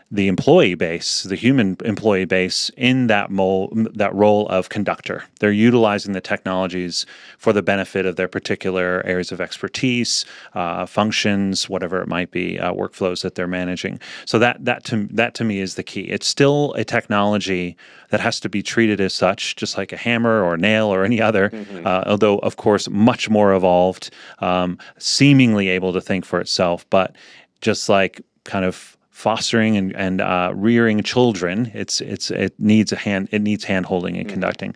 the 0.09 0.29
employee 0.29 0.75
base, 0.75 1.23
the 1.23 1.35
human 1.35 1.75
employee 1.83 2.25
base, 2.25 2.71
in 2.77 3.07
that 3.07 3.29
mole, 3.29 3.69
that 3.73 4.13
role 4.15 4.47
of 4.47 4.69
conductor. 4.69 5.25
They're 5.41 5.51
utilizing 5.51 6.13
the 6.13 6.21
technologies 6.21 7.05
for 7.37 7.51
the 7.51 7.61
benefit 7.61 8.05
of 8.05 8.15
their 8.15 8.29
particular 8.29 9.05
areas 9.05 9.33
of 9.33 9.41
expertise, 9.41 10.25
uh, 10.53 10.85
functions, 10.85 11.67
whatever 11.67 12.01
it 12.01 12.07
might 12.07 12.31
be, 12.31 12.57
uh, 12.57 12.71
workflows 12.71 13.21
that 13.23 13.35
they're 13.35 13.47
managing. 13.47 13.99
So 14.25 14.39
that 14.39 14.63
that 14.63 14.85
to 14.85 15.07
that 15.11 15.33
to 15.35 15.43
me 15.43 15.59
is 15.59 15.75
the 15.75 15.83
key. 15.83 16.01
It's 16.01 16.27
still 16.27 16.73
a 16.73 16.85
technology 16.85 17.75
that 18.09 18.21
has 18.21 18.39
to 18.39 18.49
be 18.49 18.63
treated 18.63 19.01
as 19.01 19.13
such, 19.13 19.57
just 19.57 19.77
like 19.77 19.91
a 19.91 19.97
hammer 19.97 20.41
or 20.41 20.53
a 20.53 20.57
nail 20.57 20.87
or 20.87 21.03
any 21.03 21.21
other. 21.21 21.49
Mm-hmm. 21.49 21.85
Uh, 21.85 22.03
although, 22.05 22.37
of 22.39 22.55
course, 22.55 22.89
much 22.89 23.29
more 23.29 23.53
evolved, 23.53 24.09
um, 24.39 24.77
seemingly 24.97 25.67
able 25.67 25.91
to 25.91 25.99
think 25.99 26.23
for 26.23 26.39
itself, 26.39 26.89
but 26.89 27.15
just 27.59 27.89
like 27.89 28.21
kind 28.45 28.63
of 28.63 28.96
fostering 29.17 29.75
and, 29.75 29.95
and 29.95 30.21
uh, 30.21 30.51
rearing 30.55 31.01
children. 31.01 31.71
It's 31.73 32.01
it's 32.01 32.29
it 32.29 32.53
needs 32.59 32.91
a 32.91 32.95
hand 32.95 33.29
it 33.31 33.41
needs 33.41 33.63
hand 33.63 33.87
holding 33.87 34.15
and 34.15 34.27
mm-hmm. 34.27 34.33
conducting. 34.33 34.75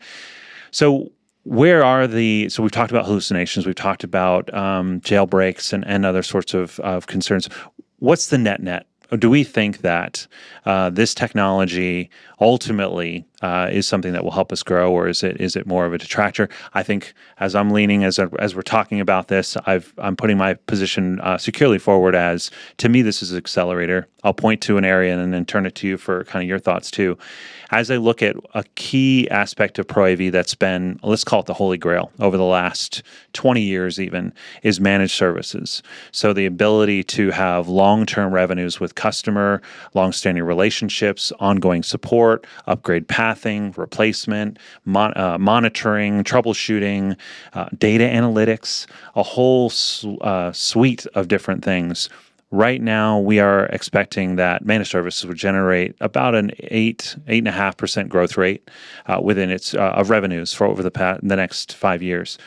So 0.71 1.12
where 1.43 1.84
are 1.84 2.08
the 2.08 2.49
so 2.49 2.63
we've 2.63 2.71
talked 2.71 2.91
about 2.91 3.06
hallucinations 3.06 3.65
we've 3.65 3.75
talked 3.75 4.04
about 4.04 4.51
um, 4.54 4.99
jailbreaks 5.01 5.73
and, 5.73 5.86
and 5.88 6.06
other 6.06 6.21
sorts 6.21 6.54
of, 6.54 6.80
of 6.82 7.08
concerns 7.08 7.49
what's 7.97 8.27
the 8.27 8.38
net 8.38 8.62
net 8.62 8.86
do 9.17 9.27
we 9.27 9.43
think 9.43 9.80
that 9.80 10.27
uh, 10.65 10.91
this 10.91 11.15
technology 11.15 12.12
ultimately 12.41 13.23
uh, 13.41 13.69
is 13.71 13.88
something 13.88 14.13
that 14.13 14.23
will 14.23 14.32
help 14.32 14.51
us 14.51 14.63
grow, 14.63 14.91
or 14.91 15.08
is 15.08 15.23
it 15.23 15.39
is 15.39 15.56
it 15.56 15.65
more 15.65 15.86
of 15.86 15.93
a 15.93 15.97
detractor? 15.97 16.49
I 16.73 16.84
think 16.84 17.13
as 17.39 17.56
I'm 17.56 17.71
leaning 17.71 18.04
as 18.04 18.19
as 18.39 18.56
we're 18.56 18.62
talking 18.62 18.99
about 18.99 19.27
this, 19.30 19.58
I've 19.65 19.93
I'm 19.97 20.15
putting 20.15 20.38
my 20.38 20.54
position 20.54 21.19
uh, 21.21 21.38
securely 21.38 21.80
forward 21.80 22.15
as 22.15 22.51
to 22.77 22.89
me 22.89 23.01
this 23.01 23.21
is 23.21 23.32
an 23.32 23.38
accelerator. 23.38 24.08
I'll 24.23 24.34
point 24.34 24.62
to 24.62 24.77
an 24.77 24.86
area 24.86 25.17
and 25.17 25.34
then 25.34 25.45
turn 25.45 25.65
it 25.65 25.73
to 25.75 25.88
you 25.88 25.97
for 25.97 26.23
kind 26.25 26.43
of 26.43 26.49
your 26.49 26.60
thoughts 26.60 26.91
too. 26.91 27.17
As 27.71 27.89
I 27.89 27.95
look 27.97 28.21
at 28.21 28.36
a 28.54 28.63
key 28.75 29.27
aspect 29.32 29.80
of 29.80 29.88
ProAV 29.88 30.32
that's 30.32 30.54
been 30.54 30.99
let's 31.01 31.23
call 31.23 31.39
it 31.39 31.47
the 31.47 31.56
holy 31.56 31.77
grail 31.77 32.12
over 32.19 32.38
the 32.38 32.43
last 32.43 33.01
20 33.34 33.62
years 33.62 33.99
even 33.99 34.34
is 34.62 34.80
managed 34.80 35.13
services. 35.13 35.82
So 36.12 36.34
the 36.34 36.45
ability 36.45 37.04
to 37.06 37.32
have 37.32 37.67
long-term 37.67 38.32
revenues 38.32 38.80
with 38.80 38.93
customer, 38.93 39.62
long-standing 39.95 40.43
relationships, 40.43 41.32
ongoing 41.39 41.82
support, 41.82 42.30
upgrade 42.67 43.07
pathing, 43.07 43.73
replacement, 43.77 44.57
mon- 44.85 45.17
uh, 45.17 45.37
monitoring, 45.37 46.23
troubleshooting, 46.23 47.17
uh, 47.53 47.67
data 47.77 48.03
analytics, 48.03 48.85
a 49.15 49.23
whole 49.23 49.71
uh, 50.21 50.51
suite 50.51 51.05
of 51.15 51.27
different 51.27 51.63
things. 51.63 52.09
Right 52.53 52.81
now, 52.81 53.17
we 53.17 53.39
are 53.39 53.67
expecting 53.67 54.35
that 54.35 54.65
managed 54.65 54.91
services 54.91 55.25
would 55.25 55.37
generate 55.37 55.95
about 56.01 56.35
an 56.35 56.51
eight, 56.59 57.15
eight 57.27 57.39
and 57.39 57.47
a 57.47 57.51
half 57.51 57.77
percent 57.77 58.09
growth 58.09 58.35
rate 58.35 58.69
uh, 59.07 59.21
within 59.23 59.49
its 59.49 59.73
uh, 59.73 59.93
of 59.95 60.09
revenues 60.09 60.53
for 60.53 60.67
over 60.67 60.83
the 60.83 60.91
past, 60.91 61.21
the 61.25 61.37
next 61.37 61.73
five 61.73 62.03
years. 62.03 62.37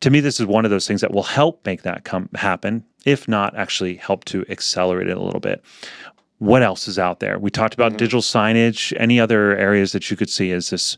To 0.00 0.10
me, 0.10 0.20
this 0.20 0.38
is 0.38 0.46
one 0.46 0.64
of 0.66 0.70
those 0.70 0.86
things 0.86 1.00
that 1.00 1.12
will 1.12 1.22
help 1.22 1.64
make 1.64 1.82
that 1.82 2.04
come 2.04 2.28
happen, 2.34 2.84
if 3.06 3.26
not 3.26 3.56
actually 3.56 3.96
help 3.96 4.24
to 4.26 4.44
accelerate 4.50 5.08
it 5.08 5.16
a 5.16 5.22
little 5.22 5.40
bit 5.40 5.64
what 6.38 6.62
else 6.62 6.88
is 6.88 6.98
out 6.98 7.20
there? 7.20 7.38
We 7.38 7.50
talked 7.50 7.74
about 7.74 7.90
mm-hmm. 7.90 7.98
digital 7.98 8.20
signage. 8.20 8.92
Any 8.98 9.20
other 9.20 9.56
areas 9.56 9.92
that 9.92 10.10
you 10.10 10.16
could 10.16 10.30
see 10.30 10.52
as 10.52 10.70
this 10.70 10.96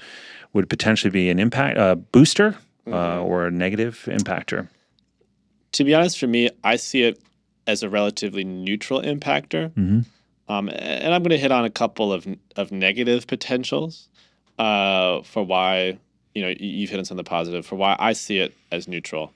would 0.53 0.69
potentially 0.69 1.11
be 1.11 1.31
an 1.31 1.39
impact 1.39 1.79
uh, 1.79 1.95
booster 1.95 2.57
uh, 2.87 2.91
mm-hmm. 2.91 2.95
uh, 2.95 3.23
or 3.23 3.47
a 3.47 3.51
negative 3.51 4.07
impactor? 4.07 4.69
To 5.73 5.85
be 5.85 5.95
honest, 5.95 6.19
for 6.19 6.27
me, 6.27 6.51
I 6.65 6.77
see 6.77 7.03
it 7.05 7.23
as 7.67 7.83
a 7.83 7.89
relatively 7.89 8.45
neutral 8.45 9.01
impactor. 9.01 9.71
Mm-hmm. 9.71 10.01
Um, 10.49 10.69
and 10.69 11.15
I'm 11.15 11.23
going 11.23 11.31
to 11.31 11.39
hit 11.39 11.53
on 11.53 11.65
a 11.65 11.71
couple 11.71 12.13
of 12.13 12.27
of 12.57 12.73
negative 12.73 13.29
potentials 13.29 14.09
uh, 14.59 15.23
for 15.23 15.45
why 15.45 15.97
you 16.35 16.43
know 16.43 16.53
you've 16.59 16.91
hit 16.91 16.99
on 16.99 17.05
some 17.05 17.19
of 17.19 17.25
the 17.25 17.29
positive 17.29 17.65
for 17.65 17.77
why 17.77 17.95
I 17.99 18.13
see 18.15 18.39
it 18.39 18.53
as 18.73 18.89
neutral. 18.89 19.33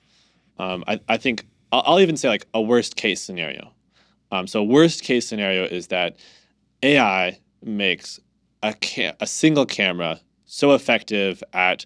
Um, 0.59 0.83
I, 0.87 0.99
I 1.07 1.15
think 1.17 1.45
I'll, 1.71 1.83
I'll 1.85 1.99
even 2.01 2.17
say 2.17 2.27
like 2.27 2.47
a 2.53 2.61
worst 2.61 2.97
case 2.97 3.21
scenario. 3.21 3.71
Um, 4.31 4.47
so 4.47 4.63
worst 4.63 5.03
case 5.03 5.27
scenario 5.27 5.65
is 5.65 5.87
that 5.87 6.17
AI 6.83 7.39
makes 7.63 8.19
a, 8.63 8.75
a 9.19 9.27
single 9.27 9.65
camera 9.65 10.19
so 10.45 10.73
effective 10.73 11.43
at 11.53 11.85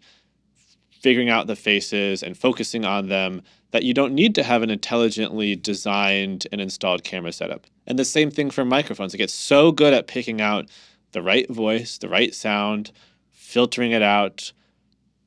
figuring 0.90 1.30
out 1.30 1.48
the 1.48 1.56
faces 1.56 2.24
and 2.24 2.38
focusing 2.38 2.86
on 2.86 3.08
them 3.08 3.42
that 3.72 3.84
you 3.84 3.94
don't 3.94 4.14
need 4.14 4.36
to 4.36 4.44
have 4.44 4.64
an 4.64 4.70
intelligently 4.70 5.56
designed 5.56 6.48
and 6.52 6.60
installed 6.60 7.04
camera 7.04 7.32
setup. 7.32 7.68
And 7.88 7.98
the 7.98 8.06
same 8.06 8.32
thing 8.32 8.50
for 8.50 8.66
microphones. 8.66 9.14
It 9.14 9.18
gets 9.18 9.34
so 9.34 9.72
good 9.72 9.94
at 9.94 10.08
picking 10.08 10.42
out 10.42 10.70
the 11.12 11.22
right 11.22 11.50
voice, 11.50 11.98
the 11.98 12.10
right 12.10 12.34
sound, 12.34 12.92
filtering 13.30 13.92
it 13.92 14.02
out, 14.02 14.52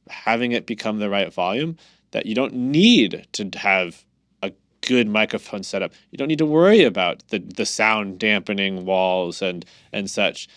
having 0.09 0.53
it 0.53 0.66
become 0.66 0.98
the 0.98 1.11
right 1.11 1.33
volume 1.33 1.77
that 2.11 2.27
you 2.27 2.35
don't 2.35 2.55
need 2.55 3.27
to 3.33 3.48
have 3.59 4.05
good 4.82 5.08
microphone 5.08 5.62
setup. 5.62 5.92
You 6.10 6.18
don't 6.18 6.28
need 6.28 6.38
to 6.38 6.46
worry 6.46 6.82
about 6.84 7.26
the, 7.28 7.38
the 7.38 7.66
sound 7.66 8.18
dampening 8.18 8.84
walls 8.84 9.40
and 9.42 9.64
and 9.92 10.10
such. 10.10 10.48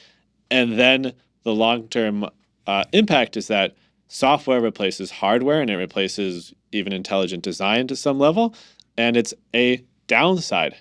And 0.52 0.78
then 0.78 1.14
the 1.44 1.54
long 1.54 1.88
term 1.88 2.30
uh, 2.68 2.84
impact 2.92 3.38
is 3.38 3.48
that 3.48 3.76
software 4.08 4.62
replaces 4.62 5.12
hardware 5.12 5.62
and 5.62 5.70
it 5.70 5.78
replaces 5.78 6.54
even 6.72 6.94
intelligent 6.94 7.44
design 7.44 7.88
to 7.88 7.96
some 7.96 8.20
level. 8.20 8.54
And 8.98 9.18
it's 9.18 9.34
a 9.54 9.84
downside 10.08 10.76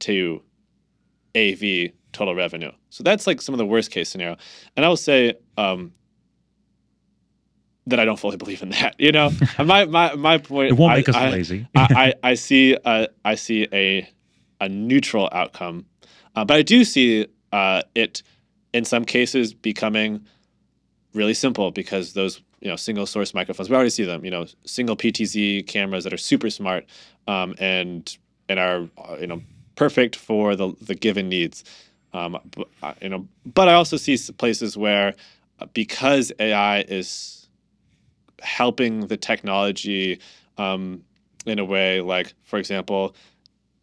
to 0.00 0.42
AV 1.36 1.90
total 2.12 2.34
revenue. 2.34 2.72
So 2.90 3.02
that's 3.02 3.26
like 3.26 3.42
some 3.42 3.54
of 3.54 3.58
the 3.58 3.66
worst 3.66 3.90
case 3.90 4.08
scenario. 4.08 4.36
And 4.76 4.84
I 4.84 4.88
will 4.88 4.96
say 4.96 5.34
um, 5.58 5.92
that 7.86 8.00
I 8.00 8.04
don't 8.04 8.18
fully 8.18 8.36
believe 8.36 8.62
in 8.62 8.70
that. 8.70 8.96
You 8.98 9.12
know, 9.12 9.30
my 9.58 9.84
my 9.84 10.14
my 10.14 10.38
point. 10.38 10.70
It 10.70 10.74
won't 10.74 10.92
I, 10.92 10.96
make 10.96 11.08
us 11.08 11.14
I, 11.14 11.30
lazy. 11.30 11.68
I, 11.74 12.14
I 12.22 12.30
I 12.30 12.34
see 12.34 12.76
a, 12.84 13.08
I 13.24 13.34
see 13.34 13.68
a 13.72 14.08
a 14.60 14.68
neutral 14.68 15.28
outcome, 15.32 15.86
uh, 16.34 16.44
but 16.44 16.56
I 16.56 16.62
do 16.62 16.84
see 16.84 17.26
uh, 17.52 17.82
it 17.94 18.22
in 18.72 18.84
some 18.84 19.04
cases 19.04 19.54
becoming 19.54 20.26
really 21.14 21.34
simple 21.34 21.70
because 21.70 22.12
those 22.12 22.42
you 22.60 22.68
know 22.68 22.76
single 22.76 23.06
source 23.06 23.32
microphones 23.32 23.70
we 23.70 23.76
already 23.76 23.90
see 23.90 24.04
them 24.04 24.24
you 24.24 24.30
know 24.30 24.46
single 24.64 24.96
PTZ 24.96 25.66
cameras 25.66 26.04
that 26.04 26.12
are 26.12 26.18
super 26.18 26.50
smart 26.50 26.84
um, 27.26 27.54
and 27.58 28.16
and 28.48 28.58
are 28.58 28.88
uh, 28.98 29.16
you 29.20 29.26
know 29.26 29.42
perfect 29.76 30.16
for 30.16 30.56
the 30.56 30.74
the 30.80 30.94
given 30.94 31.28
needs. 31.28 31.64
Um, 32.12 32.38
but, 32.56 32.68
uh, 32.82 32.94
you 33.02 33.10
know, 33.10 33.28
but 33.44 33.68
I 33.68 33.74
also 33.74 33.98
see 33.98 34.16
places 34.38 34.76
where 34.76 35.14
uh, 35.60 35.66
because 35.74 36.32
AI 36.38 36.80
is 36.80 37.45
helping 38.42 39.06
the 39.06 39.16
technology 39.16 40.20
um, 40.58 41.02
in 41.46 41.58
a 41.58 41.64
way 41.64 42.00
like, 42.00 42.34
for 42.44 42.58
example, 42.58 43.14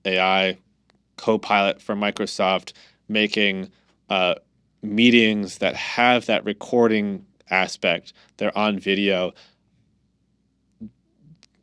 AI 0.06 0.58
Copilot 1.18 1.82
from 1.82 2.00
Microsoft 2.00 2.74
making 3.08 3.70
uh, 4.10 4.36
meetings 4.82 5.60
that 5.60 5.76
have 5.76 6.26
that 6.26 6.44
recording 6.46 7.26
aspect. 7.50 8.14
They're 8.38 8.58
on 8.58 8.80
video. 8.80 9.34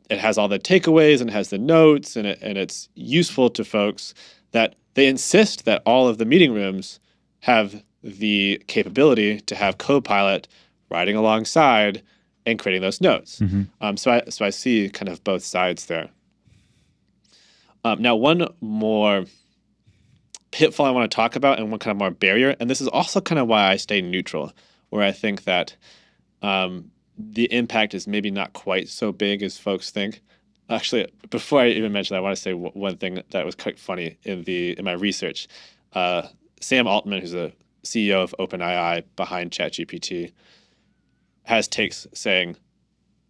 It 0.09 0.19
has 0.19 0.37
all 0.37 0.47
the 0.47 0.59
takeaways 0.59 1.21
and 1.21 1.29
has 1.29 1.49
the 1.49 1.57
notes 1.57 2.15
and 2.15 2.27
it, 2.27 2.39
and 2.41 2.57
it's 2.57 2.89
useful 2.95 3.49
to 3.51 3.63
folks 3.63 4.13
that 4.51 4.75
they 4.93 5.07
insist 5.07 5.65
that 5.65 5.81
all 5.85 6.07
of 6.07 6.17
the 6.17 6.25
meeting 6.25 6.53
rooms 6.53 6.99
have 7.41 7.83
the 8.03 8.61
capability 8.67 9.39
to 9.41 9.55
have 9.55 9.77
Copilot 9.77 10.47
riding 10.89 11.15
alongside 11.15 12.01
and 12.45 12.57
creating 12.59 12.81
those 12.81 13.01
notes. 13.01 13.39
Mhm. 13.39 13.67
Um, 13.81 13.97
so 13.97 14.11
I 14.11 14.23
so 14.29 14.45
I 14.45 14.49
see 14.49 14.89
kind 14.89 15.09
of 15.09 15.23
both 15.23 15.43
sides 15.43 15.85
there. 15.85 16.09
Um, 17.83 18.01
now, 18.01 18.15
one 18.15 18.47
more 18.61 19.25
pitfall 20.51 20.85
I 20.85 20.91
want 20.91 21.09
to 21.09 21.15
talk 21.15 21.35
about, 21.35 21.59
and 21.59 21.69
one 21.71 21.79
kind 21.79 21.91
of 21.91 21.97
more 21.97 22.11
barrier, 22.11 22.55
and 22.59 22.69
this 22.69 22.81
is 22.81 22.87
also 22.87 23.21
kind 23.21 23.39
of 23.39 23.47
why 23.47 23.69
I 23.71 23.75
stay 23.77 24.01
neutral, 24.01 24.53
where 24.89 25.03
I 25.03 25.11
think 25.11 25.45
that 25.45 25.75
um, 26.41 26.91
the 27.17 27.51
impact 27.51 27.93
is 27.93 28.07
maybe 28.07 28.31
not 28.31 28.53
quite 28.53 28.89
so 28.89 29.11
big 29.11 29.41
as 29.43 29.57
folks 29.57 29.89
think. 29.91 30.21
Actually, 30.69 31.11
before 31.29 31.61
I 31.61 31.67
even 31.69 31.91
mention 31.91 32.13
that, 32.13 32.19
I 32.19 32.21
want 32.21 32.35
to 32.35 32.41
say 32.41 32.51
w- 32.51 32.71
one 32.73 32.97
thing 32.97 33.21
that 33.31 33.45
was 33.45 33.55
quite 33.55 33.77
funny 33.79 34.17
in 34.23 34.43
the 34.43 34.77
in 34.77 34.85
my 34.85 34.93
research. 34.93 35.47
Uh, 35.93 36.23
Sam 36.61 36.87
Altman, 36.87 37.19
who's 37.21 37.31
the 37.31 37.51
CEO 37.83 38.23
of 38.23 38.35
OpenAI 38.39 39.03
behind 39.15 39.51
ChatGPT, 39.51 40.31
has 41.43 41.67
takes 41.67 42.07
saying 42.13 42.55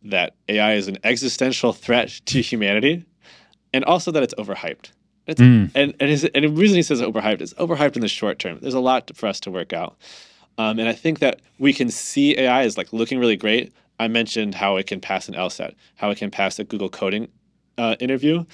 that 0.04 0.36
AI 0.47 0.74
is 0.74 0.88
an 0.88 0.97
existential 1.04 1.74
threat 1.74 2.10
to 2.26 2.41
humanity, 2.41 3.06
and 3.74 3.84
also 3.86 4.12
that 4.12 4.24
it's 4.24 4.34
overhyped. 4.36 4.91
It's, 5.28 5.39
Mm. 5.39 5.71
and 5.76 5.93
and, 6.00 6.10
his, 6.10 6.26
and 6.26 6.43
the 6.45 6.50
reason 6.50 6.76
he 6.78 6.82
says 6.84 7.02
overhyped 7.02 7.41
is 7.41 7.54
overhyped 7.56 7.95
in 7.95 8.02
the 8.02 8.08
short 8.08 8.39
term. 8.39 8.58
There's 8.62 8.74
a 8.74 8.80
lot 8.80 9.12
for 9.15 9.28
us 9.28 9.39
to 9.41 9.52
work 9.52 9.71
out, 9.74 9.97
um, 10.58 10.80
and 10.80 10.89
I 10.89 10.93
think 10.93 11.19
that 11.19 11.41
we 11.60 11.71
can 11.74 11.89
see 11.89 12.38
AI 12.38 12.63
as 12.63 12.78
like 12.78 12.91
looking 12.91 13.19
really 13.19 13.38
great. 13.38 13.71
I 14.00 14.08
mentioned 14.08 14.56
how 14.56 14.78
it 14.78 14.88
can 14.88 15.00
pass 15.00 15.30
an 15.30 15.36
LSAT, 15.36 15.76
how 15.95 16.10
it 16.10 16.17
can 16.17 16.32
pass 16.32 16.58
a 16.58 16.63
Google 16.63 16.89
coding 16.89 17.28
uh, 17.78 17.95
interview, 18.00 18.45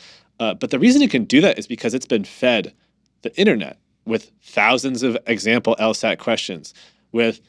uh, 0.41 0.54
but 0.54 0.72
the 0.72 0.80
reason 0.80 1.02
it 1.02 1.10
can 1.10 1.24
do 1.24 1.39
that 1.41 1.58
is 1.58 1.67
because 1.67 1.93
it's 1.93 2.06
been 2.06 2.26
fed 2.26 2.74
the 3.22 3.36
internet 3.39 3.78
with 4.06 4.32
thousands 4.41 5.04
of 5.04 5.17
example 5.26 5.76
LSAT 5.80 6.17
questions, 6.20 6.74
with 7.13 7.39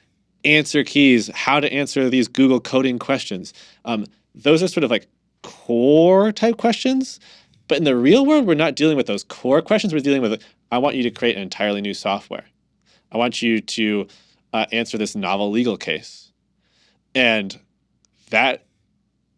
answer 0.44 0.84
keys, 0.84 1.30
how 1.34 1.60
to 1.60 1.72
answer 1.72 2.08
these 2.08 2.28
Google 2.28 2.60
coding 2.60 2.98
questions. 2.98 3.52
Um, 3.84 4.06
those 4.34 4.62
are 4.62 4.68
sort 4.68 4.84
of 4.84 4.90
like 4.90 5.06
core 5.42 6.32
type 6.32 6.56
questions. 6.56 7.20
But 7.66 7.78
in 7.78 7.84
the 7.84 7.96
real 7.96 8.24
world, 8.24 8.46
we're 8.46 8.54
not 8.54 8.76
dealing 8.76 8.96
with 8.96 9.06
those 9.06 9.24
core 9.24 9.60
questions. 9.60 9.92
We're 9.92 10.00
dealing 10.00 10.22
with, 10.22 10.42
I 10.70 10.78
want 10.78 10.96
you 10.96 11.02
to 11.02 11.10
create 11.10 11.36
an 11.36 11.42
entirely 11.42 11.80
new 11.80 11.94
software. 11.94 12.44
I 13.12 13.18
want 13.18 13.42
you 13.42 13.60
to 13.60 14.06
uh, 14.52 14.66
answer 14.72 14.96
this 14.96 15.14
novel 15.14 15.50
legal 15.50 15.76
case. 15.76 16.32
And 17.14 17.58
that 18.30 18.64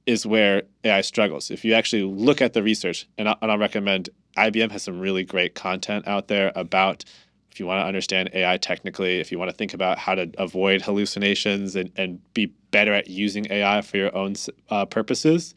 is 0.06 0.26
where 0.26 0.62
AI 0.84 1.00
struggles. 1.00 1.50
If 1.50 1.64
you 1.64 1.74
actually 1.74 2.02
look 2.02 2.40
at 2.40 2.52
the 2.52 2.62
research, 2.62 3.08
and 3.18 3.28
I'll, 3.28 3.36
and 3.42 3.50
I'll 3.50 3.58
recommend 3.58 4.10
IBM 4.36 4.70
has 4.70 4.84
some 4.84 5.00
really 5.00 5.24
great 5.24 5.54
content 5.54 6.06
out 6.06 6.28
there 6.28 6.52
about 6.54 7.04
if 7.50 7.58
you 7.58 7.66
want 7.66 7.82
to 7.82 7.86
understand 7.86 8.30
AI 8.32 8.56
technically, 8.56 9.20
if 9.20 9.32
you 9.32 9.38
want 9.38 9.50
to 9.50 9.56
think 9.56 9.74
about 9.74 9.98
how 9.98 10.14
to 10.14 10.30
avoid 10.38 10.82
hallucinations 10.82 11.76
and, 11.76 11.90
and 11.96 12.20
be 12.34 12.46
better 12.70 12.92
at 12.92 13.08
using 13.08 13.46
AI 13.50 13.80
for 13.82 13.96
your 13.96 14.14
own 14.14 14.34
uh, 14.70 14.84
purposes, 14.84 15.54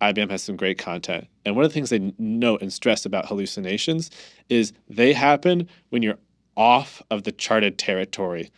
IBM 0.00 0.30
has 0.30 0.42
some 0.42 0.56
great 0.56 0.78
content. 0.78 1.26
And 1.44 1.56
one 1.56 1.64
of 1.64 1.70
the 1.70 1.74
things 1.74 1.90
they 1.90 2.12
note 2.18 2.62
and 2.62 2.72
stress 2.72 3.04
about 3.04 3.26
hallucinations 3.26 4.10
is 4.48 4.72
they 4.88 5.12
happen 5.12 5.68
when 5.90 6.02
you're 6.02 6.18
off 6.56 7.02
of 7.10 7.22
the 7.24 7.32
charted 7.32 7.78
territory 7.78 8.50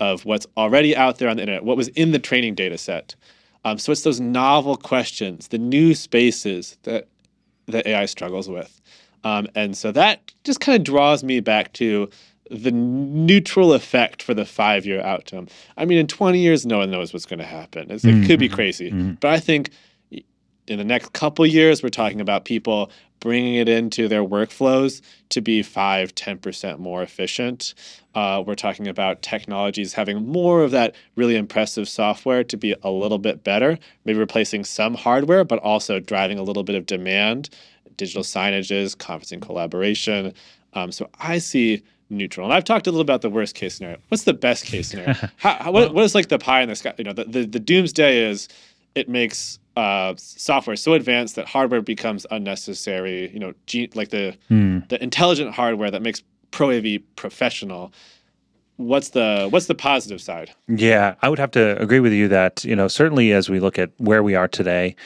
of 0.00 0.24
what's 0.24 0.46
already 0.56 0.94
out 0.96 1.18
there 1.18 1.28
on 1.28 1.36
the 1.36 1.42
internet, 1.42 1.64
what 1.64 1.76
was 1.76 1.88
in 1.88 2.12
the 2.12 2.18
training 2.18 2.54
data 2.54 2.76
set. 2.76 3.14
Um, 3.64 3.78
so 3.78 3.92
it's 3.92 4.02
those 4.02 4.20
novel 4.20 4.76
questions, 4.76 5.48
the 5.48 5.58
new 5.58 5.94
spaces 5.94 6.76
that 6.82 7.08
that 7.66 7.86
AI 7.86 8.06
struggles 8.06 8.48
with. 8.48 8.80
Um, 9.26 9.48
and 9.56 9.76
so 9.76 9.90
that 9.90 10.32
just 10.44 10.60
kind 10.60 10.76
of 10.76 10.84
draws 10.84 11.24
me 11.24 11.40
back 11.40 11.72
to 11.74 12.08
the 12.48 12.70
neutral 12.70 13.72
effect 13.72 14.22
for 14.22 14.34
the 14.34 14.44
five 14.44 14.86
year 14.86 15.00
outcome. 15.02 15.48
I 15.76 15.84
mean, 15.84 15.98
in 15.98 16.06
20 16.06 16.38
years, 16.38 16.64
no 16.64 16.78
one 16.78 16.92
knows 16.92 17.12
what's 17.12 17.26
going 17.26 17.40
to 17.40 17.44
happen. 17.44 17.90
It's, 17.90 18.04
it 18.04 18.24
could 18.26 18.38
be 18.38 18.48
crazy. 18.48 18.92
But 18.92 19.32
I 19.32 19.40
think 19.40 19.70
in 20.68 20.78
the 20.78 20.84
next 20.84 21.12
couple 21.12 21.44
years, 21.44 21.82
we're 21.82 21.88
talking 21.88 22.20
about 22.20 22.44
people 22.44 22.90
bringing 23.18 23.54
it 23.54 23.68
into 23.68 24.06
their 24.08 24.22
workflows 24.22 25.00
to 25.30 25.40
be 25.40 25.62
5 25.62 26.14
10% 26.14 26.78
more 26.78 27.02
efficient 27.02 27.74
uh, 28.14 28.42
we're 28.46 28.54
talking 28.54 28.88
about 28.88 29.22
technologies 29.22 29.94
having 29.94 30.26
more 30.26 30.62
of 30.62 30.70
that 30.70 30.94
really 31.16 31.36
impressive 31.36 31.88
software 31.88 32.44
to 32.44 32.56
be 32.56 32.74
a 32.82 32.90
little 32.90 33.18
bit 33.18 33.42
better 33.42 33.78
maybe 34.04 34.18
replacing 34.18 34.64
some 34.64 34.94
hardware 34.94 35.44
but 35.44 35.58
also 35.60 35.98
driving 35.98 36.38
a 36.38 36.42
little 36.42 36.62
bit 36.62 36.76
of 36.76 36.84
demand 36.84 37.48
digital 37.96 38.22
signages 38.22 38.96
conferencing 38.96 39.40
collaboration 39.40 40.32
um, 40.74 40.92
so 40.92 41.08
i 41.20 41.38
see 41.38 41.82
neutral 42.10 42.46
and 42.46 42.54
i've 42.54 42.64
talked 42.64 42.86
a 42.86 42.90
little 42.90 43.00
about 43.00 43.22
the 43.22 43.30
worst 43.30 43.54
case 43.54 43.76
scenario 43.76 43.98
what's 44.08 44.24
the 44.24 44.34
best 44.34 44.64
case 44.64 44.88
scenario 44.88 45.12
how, 45.36 45.54
how, 45.54 45.72
what, 45.72 45.92
what 45.92 46.04
is 46.04 46.14
like 46.14 46.28
the 46.28 46.38
pie 46.38 46.62
in 46.62 46.68
the 46.68 46.76
sky 46.76 46.92
you 46.98 47.04
know 47.04 47.12
the, 47.12 47.24
the, 47.24 47.44
the 47.44 47.60
doomsday 47.60 48.18
is 48.18 48.48
it 48.94 49.08
makes 49.08 49.58
uh, 49.76 50.14
software 50.16 50.74
so 50.74 50.94
advanced 50.94 51.36
that 51.36 51.46
hardware 51.46 51.82
becomes 51.82 52.26
unnecessary. 52.30 53.30
You 53.30 53.38
know, 53.38 53.52
G, 53.66 53.90
like 53.94 54.08
the 54.08 54.36
the 54.88 55.02
intelligent 55.02 55.52
hardware 55.54 55.90
that 55.90 56.02
makes 56.02 56.22
Pro 56.50 56.70
AV 56.70 57.00
professional. 57.14 57.92
What's 58.76 59.10
the 59.10 59.48
what's 59.50 59.66
the 59.66 59.74
positive 59.74 60.20
side? 60.20 60.50
Yeah, 60.68 61.14
I 61.22 61.28
would 61.28 61.38
have 61.38 61.50
to 61.52 61.80
agree 61.80 62.00
with 62.00 62.12
you 62.12 62.28
that, 62.28 62.64
you 62.64 62.76
know, 62.76 62.88
certainly 62.88 63.32
as 63.32 63.48
we 63.48 63.60
look 63.60 63.78
at 63.78 63.90
where 63.98 64.22
we 64.22 64.34
are 64.34 64.48
today, 64.48 64.96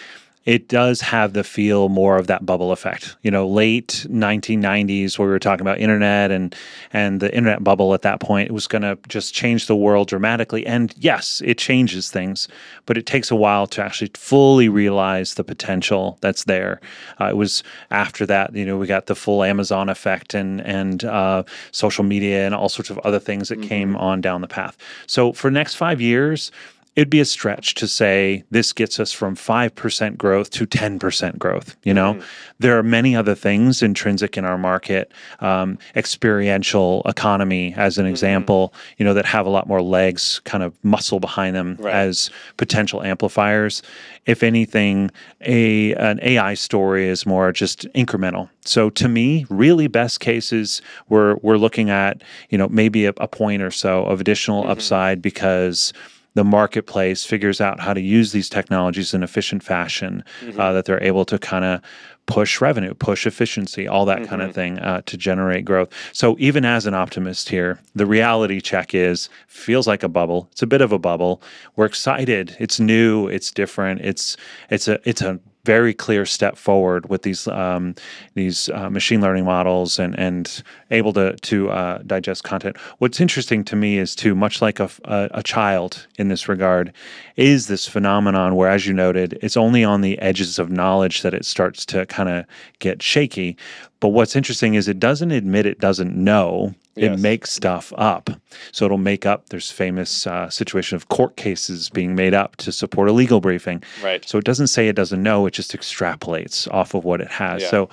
it 0.50 0.66
does 0.66 1.00
have 1.00 1.32
the 1.32 1.44
feel 1.44 1.88
more 1.88 2.16
of 2.16 2.26
that 2.26 2.44
bubble 2.44 2.72
effect. 2.72 3.16
You 3.22 3.30
know, 3.30 3.46
late 3.46 4.04
1990s 4.10 5.16
where 5.16 5.28
we 5.28 5.32
were 5.32 5.38
talking 5.38 5.60
about 5.60 5.78
internet 5.78 6.32
and 6.32 6.56
and 6.92 7.20
the 7.20 7.32
internet 7.32 7.62
bubble 7.62 7.94
at 7.94 8.02
that 8.02 8.18
point 8.18 8.48
it 8.48 8.52
was 8.52 8.66
going 8.66 8.82
to 8.82 8.98
just 9.06 9.32
change 9.32 9.68
the 9.68 9.76
world 9.76 10.08
dramatically 10.08 10.66
and 10.66 10.92
yes, 10.96 11.40
it 11.44 11.56
changes 11.56 12.10
things, 12.10 12.48
but 12.84 12.98
it 12.98 13.06
takes 13.06 13.30
a 13.30 13.36
while 13.36 13.68
to 13.68 13.80
actually 13.80 14.10
fully 14.16 14.68
realize 14.68 15.34
the 15.34 15.44
potential 15.44 16.18
that's 16.20 16.42
there. 16.42 16.80
Uh, 17.20 17.26
it 17.26 17.36
was 17.36 17.62
after 17.92 18.26
that, 18.26 18.52
you 18.52 18.66
know, 18.66 18.76
we 18.76 18.88
got 18.88 19.06
the 19.06 19.14
full 19.14 19.44
Amazon 19.44 19.88
effect 19.88 20.34
and 20.34 20.60
and 20.62 21.04
uh, 21.04 21.44
social 21.70 22.02
media 22.02 22.44
and 22.44 22.56
all 22.56 22.68
sorts 22.68 22.90
of 22.90 22.98
other 22.98 23.20
things 23.20 23.50
that 23.50 23.62
came 23.62 23.94
on 23.94 24.20
down 24.20 24.40
the 24.40 24.48
path. 24.48 24.76
So 25.06 25.32
for 25.32 25.48
next 25.48 25.76
5 25.76 26.00
years, 26.00 26.50
it'd 26.96 27.11
be 27.11 27.20
a 27.20 27.24
stretch 27.24 27.74
to 27.74 27.88
say 27.88 28.44
this 28.50 28.72
gets 28.72 29.00
us 29.00 29.12
from 29.12 29.37
5% 29.37 30.16
growth 30.16 30.50
to 30.50 30.66
10% 30.66 31.38
growth 31.38 31.76
you 31.83 31.94
know? 31.94 32.14
Mm-hmm. 32.14 32.26
There 32.59 32.79
are 32.79 32.83
many 32.83 33.16
other 33.16 33.35
things 33.35 33.83
intrinsic 33.83 34.37
in 34.37 34.44
our 34.44 34.59
market 34.59 35.12
um, 35.40 35.79
experiential 35.96 37.03
economy 37.07 37.74
as 37.76 37.98
an 37.98 38.05
mm-hmm. 38.05 38.11
example 38.11 38.74
you 38.98 39.05
know 39.05 39.14
that 39.14 39.24
have 39.26 39.46
a 39.46 39.50
lot 39.50 39.66
more 39.66 39.83
legs 39.83 40.40
kind 40.44 40.62
of 40.62 40.74
muscle 40.85 41.20
behind 41.20 41.57
them 41.57 41.70
Right. 41.79 41.94
as 41.94 42.31
potential 42.57 43.03
amplifiers. 43.03 43.83
If 44.26 44.42
anything 44.42 45.11
a 45.40 45.94
an 45.94 46.20
ai 46.22 46.55
story 46.55 47.09
is 47.09 47.26
more 47.26 47.53
just 47.53 47.87
incremental. 47.94 48.48
So 48.64 48.90
to 48.90 49.09
me 49.09 49.46
really 49.48 49.87
best 49.87 50.20
cases 50.20 50.83
we're 51.09 51.37
we're 51.37 51.57
looking 51.57 51.90
at 51.90 52.22
you 52.50 52.59
know 52.59 52.68
maybe 52.68 53.07
a, 53.07 53.12
a 53.16 53.29
point 53.29 53.62
or 53.62 53.70
so 53.70 54.05
of 54.05 54.20
additional 54.20 54.62
mm-hmm. 54.62 54.72
upside 54.72 55.22
because 55.22 55.92
the 56.34 56.44
marketplace 56.44 57.24
figures 57.24 57.60
out 57.60 57.80
how 57.80 57.92
to 57.92 58.00
use 58.00 58.32
these 58.32 58.48
technologies 58.48 59.14
in 59.14 59.22
efficient 59.22 59.62
fashion, 59.62 60.24
uh, 60.58 60.72
that 60.72 60.84
they're 60.84 61.02
able 61.02 61.24
to 61.24 61.38
kind 61.38 61.64
of 61.64 61.80
push 62.26 62.60
revenue, 62.60 62.94
push 62.94 63.26
efficiency, 63.26 63.88
all 63.88 64.04
that 64.04 64.26
kind 64.28 64.40
of 64.40 64.54
thing 64.54 64.78
uh, 64.78 65.02
to 65.06 65.16
generate 65.16 65.64
growth. 65.64 65.88
So 66.12 66.36
even 66.38 66.64
as 66.64 66.86
an 66.86 66.94
optimist 66.94 67.48
here, 67.48 67.80
the 67.96 68.06
reality 68.06 68.60
check 68.60 68.94
is 68.94 69.28
feels 69.48 69.88
like 69.88 70.04
a 70.04 70.08
bubble. 70.08 70.48
It's 70.52 70.62
a 70.62 70.66
bit 70.66 70.80
of 70.80 70.92
a 70.92 70.98
bubble. 70.98 71.42
We're 71.74 71.86
excited. 71.86 72.56
It's 72.60 72.78
new. 72.78 73.26
It's 73.26 73.50
different. 73.50 74.02
It's 74.02 74.36
it's 74.70 74.86
a 74.86 75.00
it's 75.08 75.22
a 75.22 75.40
very 75.64 75.92
clear 75.92 76.24
step 76.24 76.56
forward 76.56 77.08
with 77.08 77.22
these 77.22 77.46
um, 77.48 77.94
these 78.34 78.68
uh, 78.70 78.88
machine 78.90 79.20
learning 79.20 79.44
models 79.44 79.98
and 79.98 80.18
and 80.18 80.62
able 80.90 81.12
to 81.14 81.37
to 81.37 81.70
uh, 81.70 81.98
digest 82.07 82.44
content. 82.44 82.76
What's 82.98 83.20
interesting 83.20 83.64
to 83.64 83.76
me 83.76 83.98
is 83.98 84.14
too 84.14 84.35
much 84.35 84.61
like 84.62 84.81
a, 84.81 84.90
a, 85.05 85.29
a 85.35 85.42
child 85.42 86.07
in 86.18 86.29
this 86.29 86.48
regard 86.48 86.92
is 87.37 87.66
this 87.68 87.87
phenomenon 87.87 88.55
where, 88.57 88.68
as 88.68 88.87
you 88.87 88.92
noted, 88.92 89.38
it's 89.42 89.57
only 89.57 89.85
on 89.85 90.00
the 90.00 90.18
edges 90.18 90.59
of 90.59 90.70
knowledge 90.70 91.22
that 91.22 91.35
it 91.35 91.44
starts 91.44 91.87
to 91.87 92.07
kind 92.07 92.29
of 92.29 92.44
get 92.79 93.03
shaky. 93.03 93.57
But 94.00 94.09
what's 94.09 94.35
interesting 94.35 94.74
is 94.74 94.88
it 94.88 94.98
doesn't 94.98 95.31
admit 95.31 95.66
it 95.66 95.79
doesn't 95.81 96.14
know. 96.16 96.74
It 96.96 97.12
Yes. 97.12 97.20
makes 97.20 97.50
stuff 97.50 97.92
up. 97.96 98.29
So 98.72 98.85
it'll 98.85 98.98
make 98.98 99.24
up. 99.24 99.48
There's 99.50 99.70
famous 99.70 100.26
uh, 100.26 100.50
situation 100.50 100.96
of 100.96 101.09
court 101.09 101.37
cases 101.37 101.88
being 101.88 102.14
made 102.14 102.35
up 102.35 102.57
to 102.57 102.72
support 102.72 103.09
a 103.09 103.12
legal 103.12 103.40
briefing. 103.40 103.83
Right. 104.03 104.26
So 104.29 104.38
it 104.38 104.44
doesn't 104.44 104.66
say 104.66 104.88
it 104.88 104.96
doesn't 104.96 105.22
know. 105.22 105.46
It 105.46 105.53
just 105.55 105.72
extrapolates 105.72 106.68
off 106.72 106.94
of 106.94 107.05
what 107.05 107.20
it 107.20 107.29
has. 107.29 107.62
Yeah. 107.62 107.70
So 107.70 107.88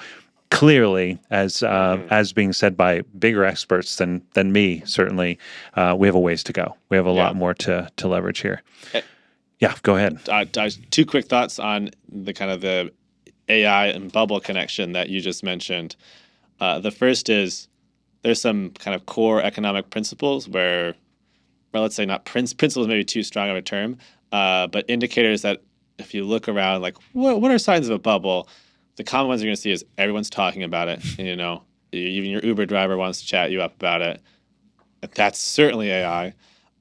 clearly, 0.50 1.20
as 1.30 1.64
uh, 1.64 2.00
as 2.10 2.34
being 2.34 2.54
said 2.54 2.78
by 2.78 3.02
bigger 3.20 3.44
experts 3.44 3.98
than 3.98 4.22
than 4.34 4.52
me, 4.52 4.82
certainly, 4.86 5.38
uh, 5.76 5.96
we 5.98 6.08
have 6.08 6.16
a 6.16 6.20
ways 6.20 6.44
to 6.44 6.54
go. 6.54 6.76
We 6.90 6.98
have 6.98 7.06
a 7.06 7.12
lot 7.12 7.36
more 7.36 7.54
to 7.56 7.90
to 7.96 8.08
leverage 8.08 8.40
here. 8.40 8.62
Eh. 8.94 9.02
Yeah, 9.60 9.76
go 9.82 9.96
ahead. 9.96 10.20
uh, 10.30 10.46
uh, 10.56 10.70
two 10.92 11.06
quick 11.06 11.26
thoughts 11.26 11.58
on 11.58 11.90
the 12.10 12.32
kind 12.34 12.52
of 12.52 12.62
the 12.62 12.92
AI 13.50 13.88
and 13.88 14.12
bubble 14.12 14.40
connection 14.40 14.92
that 14.92 15.10
you 15.10 15.20
just 15.20 15.44
mentioned. 15.44 15.96
Uh, 16.60 16.80
the 16.80 16.92
first 16.92 17.30
is 17.30 17.68
there's 18.24 18.42
some 18.42 18.72
kind 18.72 18.94
of 18.94 19.06
core 19.06 19.42
economic 19.42 19.90
principles 19.90 20.48
where, 20.50 20.94
well, 21.74 21.84
let's 21.84 21.96
say 21.96 22.06
not 22.06 22.26
princ- 22.26 22.58
principles, 22.58 22.88
maybe 22.88 23.04
too 23.04 23.24
strong 23.24 23.50
of 23.50 23.56
a 23.56 23.62
term, 23.62 23.98
uh, 24.32 24.68
but 24.68 24.86
indicators 24.88 25.42
that 25.42 25.62
if 25.98 26.14
you 26.14 26.24
look 26.24 26.48
around, 26.48 26.82
like 26.82 26.98
what 27.14 27.42
what 27.42 27.52
are 27.52 27.58
signs 27.58 27.88
of 27.90 27.96
a 27.96 28.00
bubble? 28.00 28.48
The 28.98 29.04
common 29.04 29.30
ones 29.30 29.42
you're 29.42 29.48
going 29.48 29.56
to 29.56 29.62
see 29.62 29.72
is 29.72 29.86
everyone's 29.98 30.30
talking 30.30 30.64
about 30.64 30.90
it. 30.90 31.04
You 31.18 31.36
know, 31.36 31.64
even 31.92 32.30
your 32.30 32.44
Uber 32.44 32.66
driver 32.66 32.98
wants 32.98 33.22
to 33.22 33.28
chat 33.28 33.52
you 33.52 33.62
up 33.62 33.76
about 33.76 34.02
it. 34.02 34.22
That's 35.16 35.40
certainly 35.40 35.90
AI. 35.92 36.34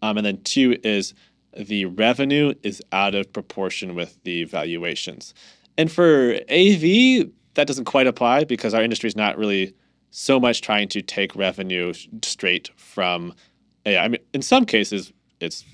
Um, 0.03 0.17
and 0.17 0.27
then 0.27 0.43
two 0.43 0.79
is 0.83 1.15
the 1.57 1.87
revenue 1.87 2.55
is 2.63 2.83
out 2.93 3.15
of 3.15 3.33
proportion 3.33 3.95
with 3.95 4.23
the 4.25 4.45
valuations. 4.45 5.35
And 5.79 5.91
for 5.91 6.35
AV, 6.51 7.31
that 7.55 7.67
doesn't 7.67 7.85
quite 7.85 8.07
apply 8.07 8.45
because 8.45 8.75
our 8.75 8.83
industry 8.83 9.09
is 9.09 9.17
not 9.17 9.39
really 9.39 9.75
so 10.11 10.39
much 10.41 10.63
trying 10.63 10.89
to 10.89 11.03
take 11.03 11.35
revenue 11.35 11.93
straight 12.23 12.71
from 12.77 13.35
AI. 13.85 14.05
I 14.05 14.09
mean, 14.09 14.21
in 14.33 14.43
some 14.43 14.65
cases, 14.65 15.13
it's 15.41 15.65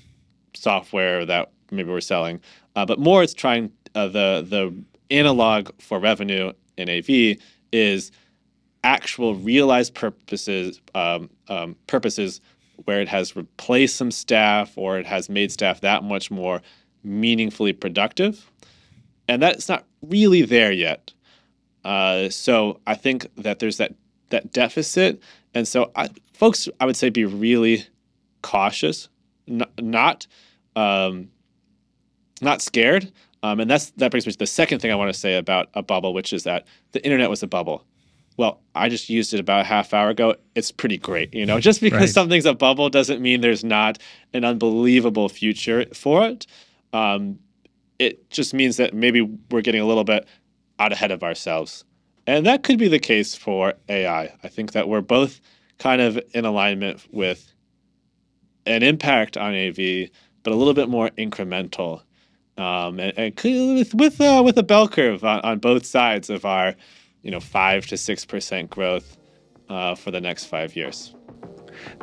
software 0.53 1.25
that 1.25 1.51
maybe 1.71 1.89
we're 1.89 2.01
selling, 2.01 2.41
uh, 2.75 2.85
but 2.85 2.99
more 2.99 3.23
it's 3.23 3.33
trying 3.33 3.71
uh, 3.95 4.07
the 4.07 4.45
the 4.47 4.75
analog 5.09 5.69
for 5.79 5.99
revenue 5.99 6.51
in 6.77 6.89
AV 6.89 7.37
is 7.71 8.11
actual 8.83 9.35
realized 9.35 9.93
purposes 9.93 10.81
um, 10.93 11.29
um, 11.47 11.75
purposes 11.87 12.41
where 12.85 13.01
it 13.01 13.07
has 13.07 13.35
replaced 13.35 13.95
some 13.95 14.11
staff 14.11 14.77
or 14.77 14.97
it 14.97 15.05
has 15.05 15.29
made 15.29 15.51
staff 15.51 15.81
that 15.81 16.03
much 16.03 16.31
more 16.31 16.61
meaningfully 17.03 17.73
productive, 17.73 18.49
and 19.27 19.41
that's 19.41 19.69
not 19.69 19.85
really 20.01 20.41
there 20.41 20.71
yet. 20.71 21.13
Uh, 21.83 22.29
so 22.29 22.79
I 22.87 22.95
think 22.95 23.27
that 23.37 23.59
there's 23.59 23.77
that 23.77 23.93
that 24.29 24.51
deficit, 24.51 25.21
and 25.53 25.67
so 25.67 25.91
I, 25.95 26.09
folks, 26.33 26.67
I 26.79 26.85
would 26.85 26.95
say, 26.95 27.09
be 27.09 27.25
really 27.25 27.85
cautious, 28.41 29.09
n- 29.47 29.63
not 29.79 30.27
um, 30.75 31.29
not 32.41 32.61
scared. 32.61 33.11
Um, 33.43 33.59
and 33.59 33.69
that's 33.69 33.91
that 33.97 34.09
brings 34.09 34.25
me 34.25 34.31
to 34.31 34.39
the 34.39 34.47
second 34.47 34.79
thing 34.79 34.91
I 34.91 34.95
want 34.95 35.13
to 35.13 35.19
say 35.19 35.37
about 35.37 35.69
a 35.73 35.83
bubble, 35.83 36.13
which 36.13 36.33
is 36.33 36.43
that 36.43 36.65
the 36.93 37.03
internet 37.03 37.29
was 37.29 37.43
a 37.43 37.47
bubble. 37.47 37.85
Well, 38.37 38.61
I 38.73 38.89
just 38.89 39.09
used 39.09 39.33
it 39.35 39.39
about 39.39 39.61
a 39.61 39.63
half 39.65 39.93
hour 39.93 40.09
ago. 40.09 40.35
It's 40.55 40.71
pretty 40.71 40.97
great, 40.97 41.33
you 41.35 41.45
know. 41.45 41.59
Just 41.69 41.81
because 41.81 41.99
Right. 41.99 42.09
something's 42.09 42.47
a 42.47 42.55
bubble 42.55 42.89
doesn't 42.89 43.21
mean 43.21 43.41
there's 43.41 43.63
not 43.63 43.99
an 44.33 44.43
unbelievable 44.43 45.29
future 45.29 45.85
for 45.93 46.25
it. 46.25 46.47
Um, 46.93 47.37
it 47.99 48.31
just 48.31 48.55
means 48.55 48.77
that 48.77 48.95
maybe 48.95 49.21
we're 49.51 49.61
getting 49.61 49.81
a 49.81 49.85
little 49.85 50.03
bit 50.03 50.27
out 50.79 50.91
ahead 50.91 51.11
of 51.11 51.21
ourselves. 51.21 51.85
And 52.25 52.43
that 52.47 52.63
could 52.63 52.79
be 52.79 52.87
the 52.87 52.97
case 52.97 53.35
for 53.35 53.75
AI. 53.87 54.33
I 54.43 54.47
think 54.47 54.71
that 54.71 54.87
we're 54.89 55.01
both 55.01 55.39
kind 55.77 56.01
of 56.01 56.19
in 56.33 56.43
alignment 56.45 57.05
with 57.11 57.53
an 58.65 58.81
impact 58.81 59.37
on 59.37 59.53
AV, 59.53 60.09
but 60.41 60.53
a 60.53 60.55
little 60.55 60.73
bit 60.73 60.89
more 60.89 61.09
incremental. 61.19 62.01
Um, 62.57 62.99
and, 62.99 63.17
and 63.17 63.77
with 63.77 63.93
with, 63.95 64.21
uh, 64.21 64.41
with 64.45 64.57
a 64.57 64.63
bell 64.63 64.87
curve 64.87 65.23
on, 65.23 65.41
on 65.41 65.59
both 65.59 65.85
sides 65.85 66.29
of 66.29 66.45
our, 66.45 66.75
you 67.21 67.31
know, 67.31 67.39
five 67.39 67.87
to 67.87 67.97
six 67.97 68.25
percent 68.25 68.69
growth 68.69 69.17
uh, 69.69 69.95
for 69.95 70.11
the 70.11 70.21
next 70.21 70.45
five 70.45 70.75
years. 70.75 71.13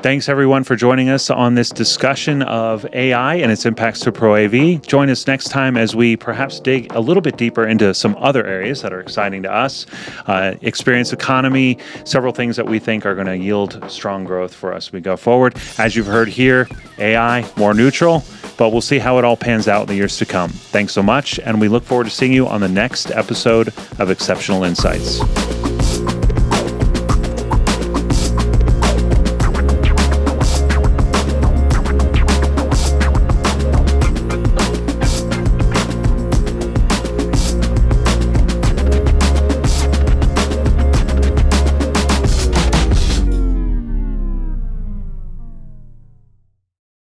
Thanks 0.02 0.28
everyone 0.28 0.64
for 0.64 0.76
joining 0.76 1.08
us 1.08 1.30
on 1.30 1.54
this 1.54 1.70
discussion 1.70 2.42
of 2.42 2.86
AI 2.92 3.36
and 3.36 3.52
its 3.52 3.66
impacts 3.66 4.00
to 4.00 4.12
Pro 4.12 4.34
AV. 4.34 4.82
Join 4.82 5.10
us 5.10 5.26
next 5.26 5.48
time 5.48 5.76
as 5.76 5.94
we 5.94 6.16
perhaps 6.16 6.58
dig 6.60 6.92
a 6.92 7.00
little 7.00 7.20
bit 7.20 7.36
deeper 7.36 7.66
into 7.66 7.94
some 7.94 8.16
other 8.18 8.46
areas 8.46 8.82
that 8.82 8.92
are 8.92 9.00
exciting 9.00 9.42
to 9.42 9.52
us. 9.52 9.86
Uh, 10.26 10.54
experience 10.62 11.12
economy, 11.12 11.78
several 12.04 12.32
things 12.32 12.56
that 12.56 12.66
we 12.66 12.78
think 12.78 13.06
are 13.06 13.14
going 13.14 13.26
to 13.26 13.36
yield 13.36 13.82
strong 13.90 14.24
growth 14.24 14.54
for 14.54 14.72
us 14.72 14.92
we 14.92 15.00
go 15.00 15.16
forward. 15.16 15.56
As 15.78 15.94
you've 15.94 16.06
heard 16.06 16.28
here, 16.28 16.68
AI 16.98 17.48
more 17.56 17.74
neutral, 17.74 18.24
but 18.60 18.72
we'll 18.72 18.82
see 18.82 18.98
how 18.98 19.16
it 19.16 19.24
all 19.24 19.38
pans 19.38 19.68
out 19.68 19.80
in 19.80 19.86
the 19.86 19.94
years 19.94 20.18
to 20.18 20.26
come. 20.26 20.50
Thanks 20.50 20.92
so 20.92 21.02
much, 21.02 21.38
and 21.38 21.58
we 21.62 21.68
look 21.68 21.82
forward 21.82 22.04
to 22.04 22.10
seeing 22.10 22.30
you 22.30 22.46
on 22.46 22.60
the 22.60 22.68
next 22.68 23.10
episode 23.10 23.68
of 23.68 24.10
Xceptional 24.10 24.68
Insights. 24.68 25.59